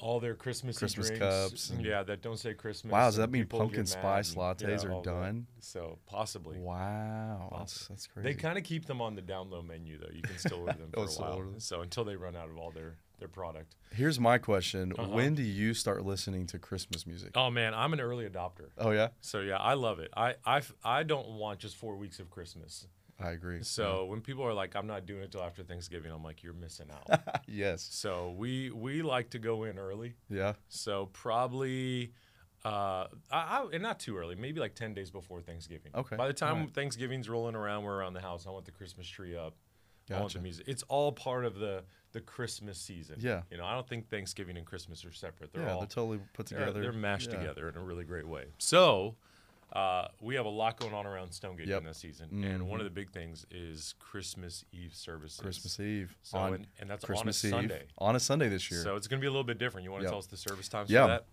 all 0.00 0.20
their 0.20 0.34
Christmas 0.34 0.78
Christmas 0.78 1.06
drinks. 1.08 1.24
cups 1.24 1.70
and- 1.70 1.82
yeah, 1.82 2.02
that 2.02 2.20
don't 2.20 2.38
say 2.38 2.52
Christmas. 2.52 2.92
Wow, 2.92 3.06
does 3.06 3.16
that 3.16 3.30
mean 3.30 3.46
pumpkin 3.46 3.86
spice 3.86 4.34
and- 4.34 4.38
lattes 4.42 4.84
are 4.84 4.92
all 4.92 5.00
that. 5.00 5.10
done? 5.10 5.46
So 5.60 5.98
possibly. 6.06 6.58
Wow, 6.58 7.56
that's, 7.58 7.88
that's 7.88 8.06
crazy. 8.06 8.28
They 8.28 8.34
kind 8.34 8.58
of 8.58 8.64
keep 8.64 8.84
them 8.84 9.00
on 9.00 9.14
the 9.14 9.22
down 9.22 9.48
low 9.50 9.62
menu 9.62 9.96
though. 9.98 10.10
You 10.14 10.20
can 10.20 10.36
still 10.36 10.60
order 10.60 10.74
them 10.74 10.90
for 10.92 11.00
a 11.00 11.06
while. 11.06 11.44
So 11.56 11.80
until 11.80 12.04
they 12.04 12.16
run 12.16 12.36
out 12.36 12.50
of 12.50 12.58
all 12.58 12.70
their 12.70 12.96
their 13.18 13.28
product. 13.28 13.74
Here's 13.90 14.18
my 14.20 14.38
question: 14.38 14.92
Uh-huh. 14.98 15.08
When 15.08 15.34
do 15.34 15.42
you 15.42 15.74
start 15.74 16.04
listening 16.04 16.46
to 16.48 16.58
Christmas 16.58 17.06
music? 17.06 17.30
Oh 17.34 17.50
man, 17.50 17.74
I'm 17.74 17.92
an 17.92 18.00
early 18.00 18.28
adopter. 18.28 18.68
Oh 18.78 18.90
yeah, 18.90 19.08
So 19.20 19.40
yeah, 19.40 19.56
I 19.56 19.74
love 19.74 19.98
it. 19.98 20.10
I 20.16 20.34
I 20.44 20.62
I 20.84 21.02
don't 21.02 21.28
want 21.30 21.60
just 21.60 21.76
four 21.76 21.96
weeks 21.96 22.18
of 22.20 22.30
Christmas. 22.30 22.86
I 23.20 23.30
agree. 23.30 23.64
So 23.64 24.04
when 24.04 24.20
people 24.20 24.44
are 24.44 24.54
like, 24.54 24.76
I'm 24.76 24.86
not 24.86 25.04
doing 25.04 25.22
it 25.22 25.32
till 25.32 25.42
after 25.42 25.64
Thanksgiving, 25.64 26.12
I'm 26.12 26.22
like, 26.22 26.44
you're 26.44 26.52
missing 26.52 26.86
out. 26.92 27.20
yes, 27.48 27.88
so 27.90 28.32
we 28.38 28.70
we 28.70 29.02
like 29.02 29.30
to 29.30 29.40
go 29.40 29.64
in 29.64 29.76
early. 29.76 30.14
yeah, 30.30 30.52
So 30.68 31.06
probably, 31.12 32.12
uh, 32.64 32.68
I, 32.68 33.08
I, 33.32 33.66
and 33.72 33.82
not 33.82 33.98
too 33.98 34.16
early, 34.16 34.36
maybe 34.36 34.60
like 34.60 34.76
ten 34.76 34.94
days 34.94 35.10
before 35.10 35.40
Thanksgiving. 35.40 35.90
Okay, 35.96 36.14
By 36.14 36.28
the 36.28 36.32
time 36.32 36.54
alright. 36.58 36.74
Thanksgiving's 36.74 37.28
rolling 37.28 37.56
around, 37.56 37.82
we're 37.82 37.96
around 37.98 38.12
the 38.12 38.20
house. 38.20 38.46
I 38.46 38.50
want 38.50 38.66
the 38.66 38.70
Christmas 38.72 39.08
tree 39.08 39.36
up. 39.36 39.54
Gotcha. 40.08 40.38
the 40.38 40.42
music. 40.42 40.64
It's 40.68 40.82
all 40.84 41.12
part 41.12 41.44
of 41.44 41.56
the 41.56 41.84
the 42.12 42.20
Christmas 42.22 42.78
season. 42.78 43.16
Yeah. 43.20 43.42
You 43.50 43.58
know, 43.58 43.66
I 43.66 43.74
don't 43.74 43.86
think 43.86 44.08
Thanksgiving 44.08 44.56
and 44.56 44.64
Christmas 44.64 45.04
are 45.04 45.12
separate. 45.12 45.52
They're 45.52 45.64
yeah. 45.64 45.72
all 45.74 45.80
They're 45.80 45.86
totally 45.88 46.20
put 46.32 46.46
they're, 46.46 46.60
together. 46.60 46.80
they're 46.80 46.92
mashed 46.92 47.30
Yeah. 47.30 47.38
together 47.38 47.68
in 47.68 47.76
a 47.76 47.80
really 47.80 48.04
great 48.04 48.26
way. 48.26 48.46
So. 48.58 49.16
Uh, 49.70 50.08
we 50.22 50.34
have 50.34 50.46
a 50.46 50.48
lot 50.48 50.80
going 50.80 50.94
on 50.94 51.04
around 51.06 51.30
Stonegate 51.30 51.68
Yep. 51.68 51.78
in 51.82 51.84
this 51.88 51.98
season, 51.98 52.42
and 52.42 52.66
one 52.66 52.80
of 52.80 52.84
the 52.84 52.90
big 52.90 53.10
things 53.10 53.44
is 53.50 53.94
Christmas 53.98 54.64
Eve 54.72 54.94
services. 54.94 55.38
Christmas 55.38 55.78
Eve 55.78 56.16
So, 56.22 56.38
on 56.38 56.54
and, 56.54 56.66
and 56.80 56.88
that's 56.88 57.04
Christmas 57.04 57.44
on 57.44 57.50
a 57.52 57.52
Eve 57.52 57.60
Sunday. 57.68 57.82
on 57.98 58.16
a 58.16 58.20
Sunday 58.20 58.48
this 58.48 58.70
year. 58.70 58.82
So 58.82 58.96
it's 58.96 59.06
going 59.06 59.20
to 59.20 59.22
be 59.22 59.26
a 59.26 59.30
little 59.30 59.44
bit 59.44 59.58
different. 59.58 59.84
You 59.84 59.90
want 59.90 60.00
to 60.00 60.04
Yep. 60.06 60.10
tell 60.12 60.18
us 60.20 60.26
the 60.26 60.38
service 60.38 60.70
times 60.70 60.88
Yeah. 60.88 61.02
for 61.02 61.08
that? 61.08 61.26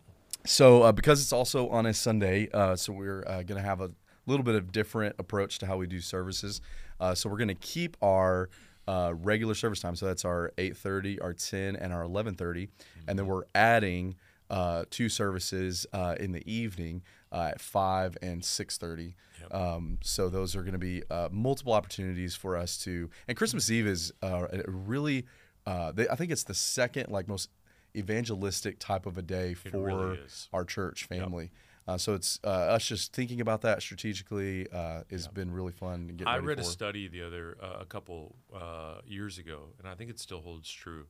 So 0.45 0.83
uh, 0.83 0.91
because 0.91 1.21
it's 1.21 1.31
also 1.31 1.69
on 1.69 1.85
a 1.85 1.93
Sunday, 1.93 2.49
uh, 2.51 2.75
so 2.75 2.91
we're 2.91 3.23
uh, 3.25 3.43
going 3.43 3.55
to 3.61 3.65
have 3.65 3.79
a 3.79 3.91
little 4.25 4.43
bit 4.43 4.55
of 4.55 4.71
different 4.71 5.15
approach 5.19 5.59
to 5.59 5.65
how 5.65 5.77
we 5.77 5.87
do 5.87 6.01
services. 6.01 6.61
Uh, 6.99 7.13
so 7.13 7.29
we're 7.29 7.37
going 7.37 7.47
to 7.47 7.55
keep 7.55 7.97
our 8.01 8.49
uh, 8.87 9.13
regular 9.15 9.55
service 9.55 9.79
time. 9.79 9.95
So 9.95 10.05
that's 10.05 10.25
our 10.25 10.51
8:30, 10.57 11.21
our 11.23 11.33
10, 11.33 11.75
and 11.75 11.91
our 11.93 12.03
11:30, 12.03 12.69
and 13.07 13.17
then 13.17 13.25
we're 13.25 13.43
adding 13.53 14.15
uh, 14.49 14.85
two 14.89 15.09
services 15.09 15.87
uh, 15.93 16.15
in 16.19 16.31
the 16.31 16.49
evening 16.51 17.01
uh, 17.31 17.49
at 17.51 17.61
5 17.61 18.17
and 18.21 18.41
6:30. 18.41 19.13
Um, 19.51 19.97
so 20.01 20.29
those 20.29 20.55
are 20.55 20.61
going 20.61 20.73
to 20.73 20.79
be 20.79 21.03
uh, 21.09 21.29
multiple 21.31 21.73
opportunities 21.73 22.35
for 22.35 22.55
us 22.55 22.77
to. 22.79 23.09
And 23.27 23.37
Christmas 23.37 23.69
Eve 23.69 23.87
is 23.87 24.11
uh, 24.23 24.47
a 24.51 24.63
really, 24.69 25.25
uh, 25.65 25.91
they, 25.91 26.07
I 26.07 26.15
think 26.15 26.31
it's 26.31 26.43
the 26.43 26.53
second 26.53 27.09
like 27.09 27.27
most 27.27 27.49
evangelistic 27.95 28.77
type 28.79 29.05
of 29.05 29.17
a 29.17 29.21
day 29.21 29.53
for 29.53 29.69
really 29.79 30.19
our 30.53 30.65
church 30.65 31.05
family. 31.05 31.51
Uh, 31.87 31.97
so 31.97 32.13
it's 32.15 32.39
uh, 32.43 32.47
us 32.47 32.83
just 32.85 33.13
thinking 33.13 33.39
about 33.41 33.61
that 33.61 33.79
strategically 33.81 34.67
uh, 34.71 35.01
has 35.09 35.27
been 35.27 35.51
really 35.51 35.71
fun 35.71 36.07
to 36.07 36.13
get 36.13 36.27
I 36.27 36.37
read 36.37 36.57
a 36.59 36.63
study 36.63 37.07
the 37.07 37.21
other 37.21 37.57
uh, 37.61 37.77
a 37.81 37.85
couple 37.85 38.35
uh, 38.53 39.01
years 39.05 39.37
ago, 39.37 39.67
and 39.77 39.87
I 39.87 39.93
think 39.93 40.09
it 40.09 40.19
still 40.19 40.41
holds 40.41 40.71
true. 40.71 41.05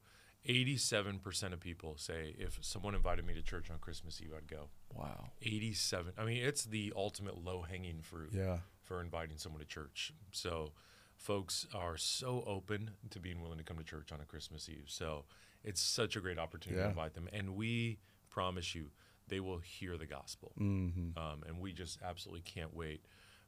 Eighty-seven 0.48 1.20
percent 1.20 1.54
of 1.54 1.60
people 1.60 1.96
say 1.98 2.36
if 2.38 2.60
someone 2.62 2.94
invited 2.94 3.26
me 3.26 3.34
to 3.34 3.42
church 3.42 3.72
on 3.72 3.80
Christmas 3.80 4.22
Eve, 4.22 4.34
I'd 4.38 4.48
go. 4.48 4.68
wow. 4.94 5.30
Eighty-seven. 5.42 6.14
I 6.18 6.26
mean, 6.26 6.44
it's 6.44 6.66
the 6.66 6.94
ultimate 6.96 7.44
low-hanging 7.44 8.02
fruit 8.02 8.30
Yeah. 8.34 8.58
for 8.84 9.02
inviting 9.02 9.38
someone 9.38 9.62
to 9.62 9.66
church. 9.68 10.14
So 10.32 10.74
folks 11.16 11.66
are 11.74 11.98
so 11.98 12.44
open 12.46 12.92
to 13.10 13.20
being 13.20 13.42
willing 13.42 13.58
to 13.58 13.64
come 13.64 13.78
to 13.78 13.84
church 13.84 14.12
on 14.12 14.20
a 14.22 14.26
Christmas 14.26 14.70
Eve. 14.70 14.84
So 14.88 15.24
it's 15.64 15.82
such 15.82 16.16
a 16.16 16.20
great 16.20 16.38
opportunity 16.38 16.78
Yeah. 16.80 16.84
to 16.84 16.90
invite 16.90 17.14
them. 17.16 17.28
And 17.34 17.56
we 17.56 17.98
promise 18.30 18.76
you, 18.76 18.92
they 19.28 19.40
will 19.40 19.60
hear 19.60 19.98
the 19.98 20.06
gospel. 20.06 20.52
Mm-hmm. 20.60 21.18
Um, 21.18 21.44
and 21.48 21.60
we 21.60 21.74
just 21.74 22.00
absolutely 22.04 22.42
can't 22.42 22.74
wait 22.76 23.02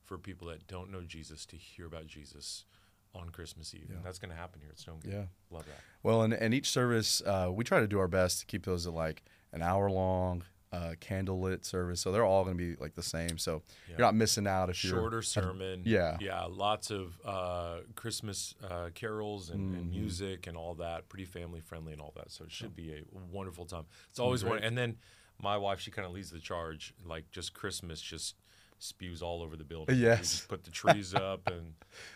for 0.03 0.17
people 0.17 0.47
that 0.47 0.67
don't 0.67 0.91
know 0.91 1.01
Jesus 1.01 1.45
to 1.47 1.55
hear 1.57 1.85
about 1.85 2.07
Jesus 2.07 2.65
on 3.13 3.29
Christmas 3.29 3.73
Eve. 3.73 3.87
And 3.89 4.03
that's 4.03 4.19
going 4.19 4.31
to 4.31 4.37
happen 4.37 4.61
here 4.61 4.69
at 4.71 4.79
Stonegate. 4.79 5.11
Yeah. 5.11 5.23
Love 5.49 5.65
that. 5.65 5.79
Well, 6.03 6.21
and, 6.21 6.33
and 6.33 6.53
each 6.53 6.69
service, 6.69 7.21
uh, 7.25 7.49
we 7.51 7.63
try 7.63 7.79
to 7.79 7.87
do 7.87 7.99
our 7.99 8.07
best 8.07 8.39
to 8.41 8.45
keep 8.45 8.65
those 8.65 8.85
at 8.87 8.93
like 8.93 9.23
an 9.53 9.61
hour 9.61 9.89
long, 9.89 10.43
uh, 10.71 10.93
candlelit 11.01 11.65
service. 11.65 11.99
So 12.01 12.11
they're 12.11 12.25
all 12.25 12.43
going 12.43 12.57
to 12.57 12.75
be 12.75 12.81
like 12.81 12.93
the 12.95 13.01
same. 13.03 13.37
So 13.37 13.63
Yeah. 13.87 13.95
you're 13.97 14.05
not 14.07 14.15
missing 14.15 14.45
out 14.47 14.69
if 14.69 14.83
you're 14.83 14.93
Shorter 14.99 15.21
sermon. 15.21 15.81
yeah. 15.85 16.17
Yeah. 16.19 16.43
Lots 16.49 16.91
of 16.91 17.17
uh, 17.25 17.77
Christmas 17.95 18.53
uh, 18.69 18.89
carols 18.93 19.49
and, 19.49 19.71
Mm-hmm. 19.71 19.79
and 19.79 19.89
music 19.89 20.47
and 20.47 20.55
all 20.57 20.75
that. 20.75 21.09
Pretty 21.09 21.25
family 21.25 21.61
friendly 21.61 21.93
and 21.93 22.01
all 22.01 22.13
that. 22.17 22.31
So 22.31 22.43
it 22.43 22.51
should 22.51 22.75
be 22.75 22.91
a 22.93 23.01
wonderful 23.31 23.65
time. 23.65 23.85
It's 24.09 24.19
always 24.19 24.43
one. 24.45 24.59
And 24.59 24.77
then 24.77 24.97
my 25.41 25.57
wife, 25.57 25.79
she 25.79 25.91
kind 25.91 26.05
of 26.05 26.11
leads 26.13 26.31
the 26.31 26.39
charge. 26.39 26.93
Like 27.05 27.29
just 27.31 27.53
Christmas 27.53 28.01
just 28.01 28.35
spews 28.79 29.23
all 29.23 29.41
over 29.41 29.55
the 29.55 29.63
building. 29.63 29.97
Yes. 29.97 30.19
just 30.19 30.47
put 30.47 30.63
the 30.63 30.69
trees 30.69 31.15
up 31.15 31.47
and, 31.47 31.73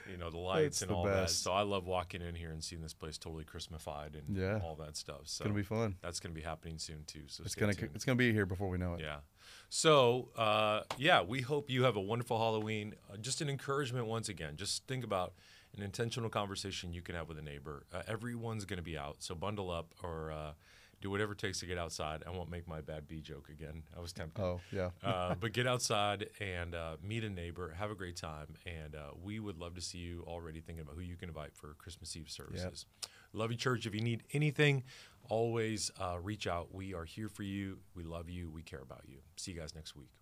you 0.10 0.16
know, 0.18 0.30
the 0.30 0.38
lights 0.52 0.80
That's 0.80 0.82
and 0.84 0.92
the 0.92 0.96
all 0.96 1.06
that. 1.06 1.14
best. 1.24 1.42
So 1.42 1.52
I 1.52 1.64
love 1.64 1.88
walking 1.88 2.22
in 2.22 2.36
here 2.36 2.52
and 2.52 2.64
seeing 2.64 2.84
this 2.84 2.94
place 2.94 3.18
totally 3.18 3.44
Christmified 3.46 4.14
and 4.14 4.38
Yeah. 4.38 4.60
all 4.64 4.76
that 4.76 4.96
stuff. 4.96 5.22
So 5.24 5.24
It's 5.24 5.40
going 5.40 5.54
to 5.54 5.58
be 5.58 5.64
fun. 5.64 5.96
that's 6.04 6.20
going 6.20 6.34
to 6.36 6.40
be 6.40 6.46
happening 6.46 6.78
soon 6.78 7.04
too. 7.08 7.24
So 7.28 7.42
It's 7.44 7.56
going 7.56 7.74
to 7.74 7.80
tuned. 7.80 7.92
it's 7.96 8.06
to 8.06 8.14
be 8.16 8.32
here 8.32 8.46
before 8.46 8.70
we 8.70 8.78
know 8.78 8.94
it. 8.94 9.02
Yeah. 9.02 9.18
So, 9.70 10.30
uh, 10.36 10.82
yeah, 10.98 11.22
we 11.24 11.42
hope 11.42 11.70
you 11.70 11.84
have 11.84 11.96
a 11.96 12.02
wonderful 12.02 12.38
Halloween. 12.38 12.94
Uh, 13.12 13.18
just 13.18 13.42
an 13.42 13.50
encouragement 13.50 14.06
once 14.06 14.30
again. 14.30 14.56
Just 14.56 14.86
think 14.86 15.04
about 15.04 15.34
an 15.76 15.82
intentional 15.82 16.30
conversation 16.30 16.94
you 16.94 17.02
can 17.02 17.16
have 17.16 17.28
with 17.30 17.38
a 17.38 17.42
neighbor. 17.42 17.86
Uh, 17.94 18.02
everyone's 18.08 18.66
going 18.66 18.78
to 18.78 18.84
be 18.84 18.98
out, 18.98 19.16
so 19.20 19.34
bundle 19.34 19.72
up 19.72 19.94
or 20.04 20.32
uh, 20.32 20.52
do 21.02 21.10
whatever 21.10 21.34
it 21.34 21.40
takes 21.40 21.60
to 21.60 21.66
get 21.66 21.78
outside. 21.78 22.24
I 22.26 22.30
won't 22.30 22.50
make 22.50 22.68
my 22.68 22.82
bad 22.82 23.08
B 23.08 23.22
joke 23.22 23.50
again. 23.50 23.84
I 23.96 24.00
was 24.00 24.14
tempted. 24.14 24.42
Oh, 24.42 24.62
yeah. 24.72 24.92
uh, 25.04 25.36
but 25.40 25.52
get 25.52 25.68
outside 25.68 26.30
and 26.40 26.76
uh, 26.76 26.98
meet 27.04 27.24
a 27.24 27.30
neighbor, 27.30 27.76
have 27.78 27.92
a 27.92 27.96
great 27.96 28.16
time, 28.16 28.48
and 28.66 28.96
uh, 28.96 29.12
we 29.22 29.40
would 29.40 29.58
love 29.58 29.76
to 29.76 29.82
see 29.82 29.98
you 29.98 30.24
already 30.28 30.62
thinking 30.62 30.84
about 30.84 30.96
who 30.96 31.02
you 31.02 31.16
can 31.16 31.30
invite 31.30 31.56
for 31.56 31.74
Christmas 31.78 32.16
Eve 32.16 32.30
services. 32.30 32.86
Love 33.34 33.52
you, 33.52 33.58
church. 33.58 33.86
If 33.86 33.96
you 33.96 34.02
need 34.02 34.24
anything, 34.34 34.84
always 35.30 35.90
uh, 36.00 36.18
reach 36.22 36.48
out. 36.48 36.74
We 36.74 36.94
are 36.94 37.06
here 37.06 37.30
for 37.30 37.44
you. 37.44 37.80
We 37.96 38.04
love 38.04 38.30
you. 38.30 38.50
We 38.50 38.62
care 38.62 38.82
about 38.82 39.04
you. 39.08 39.18
See 39.38 39.52
you 39.52 39.60
guys 39.60 39.74
next 39.74 39.96
week. 39.96 40.21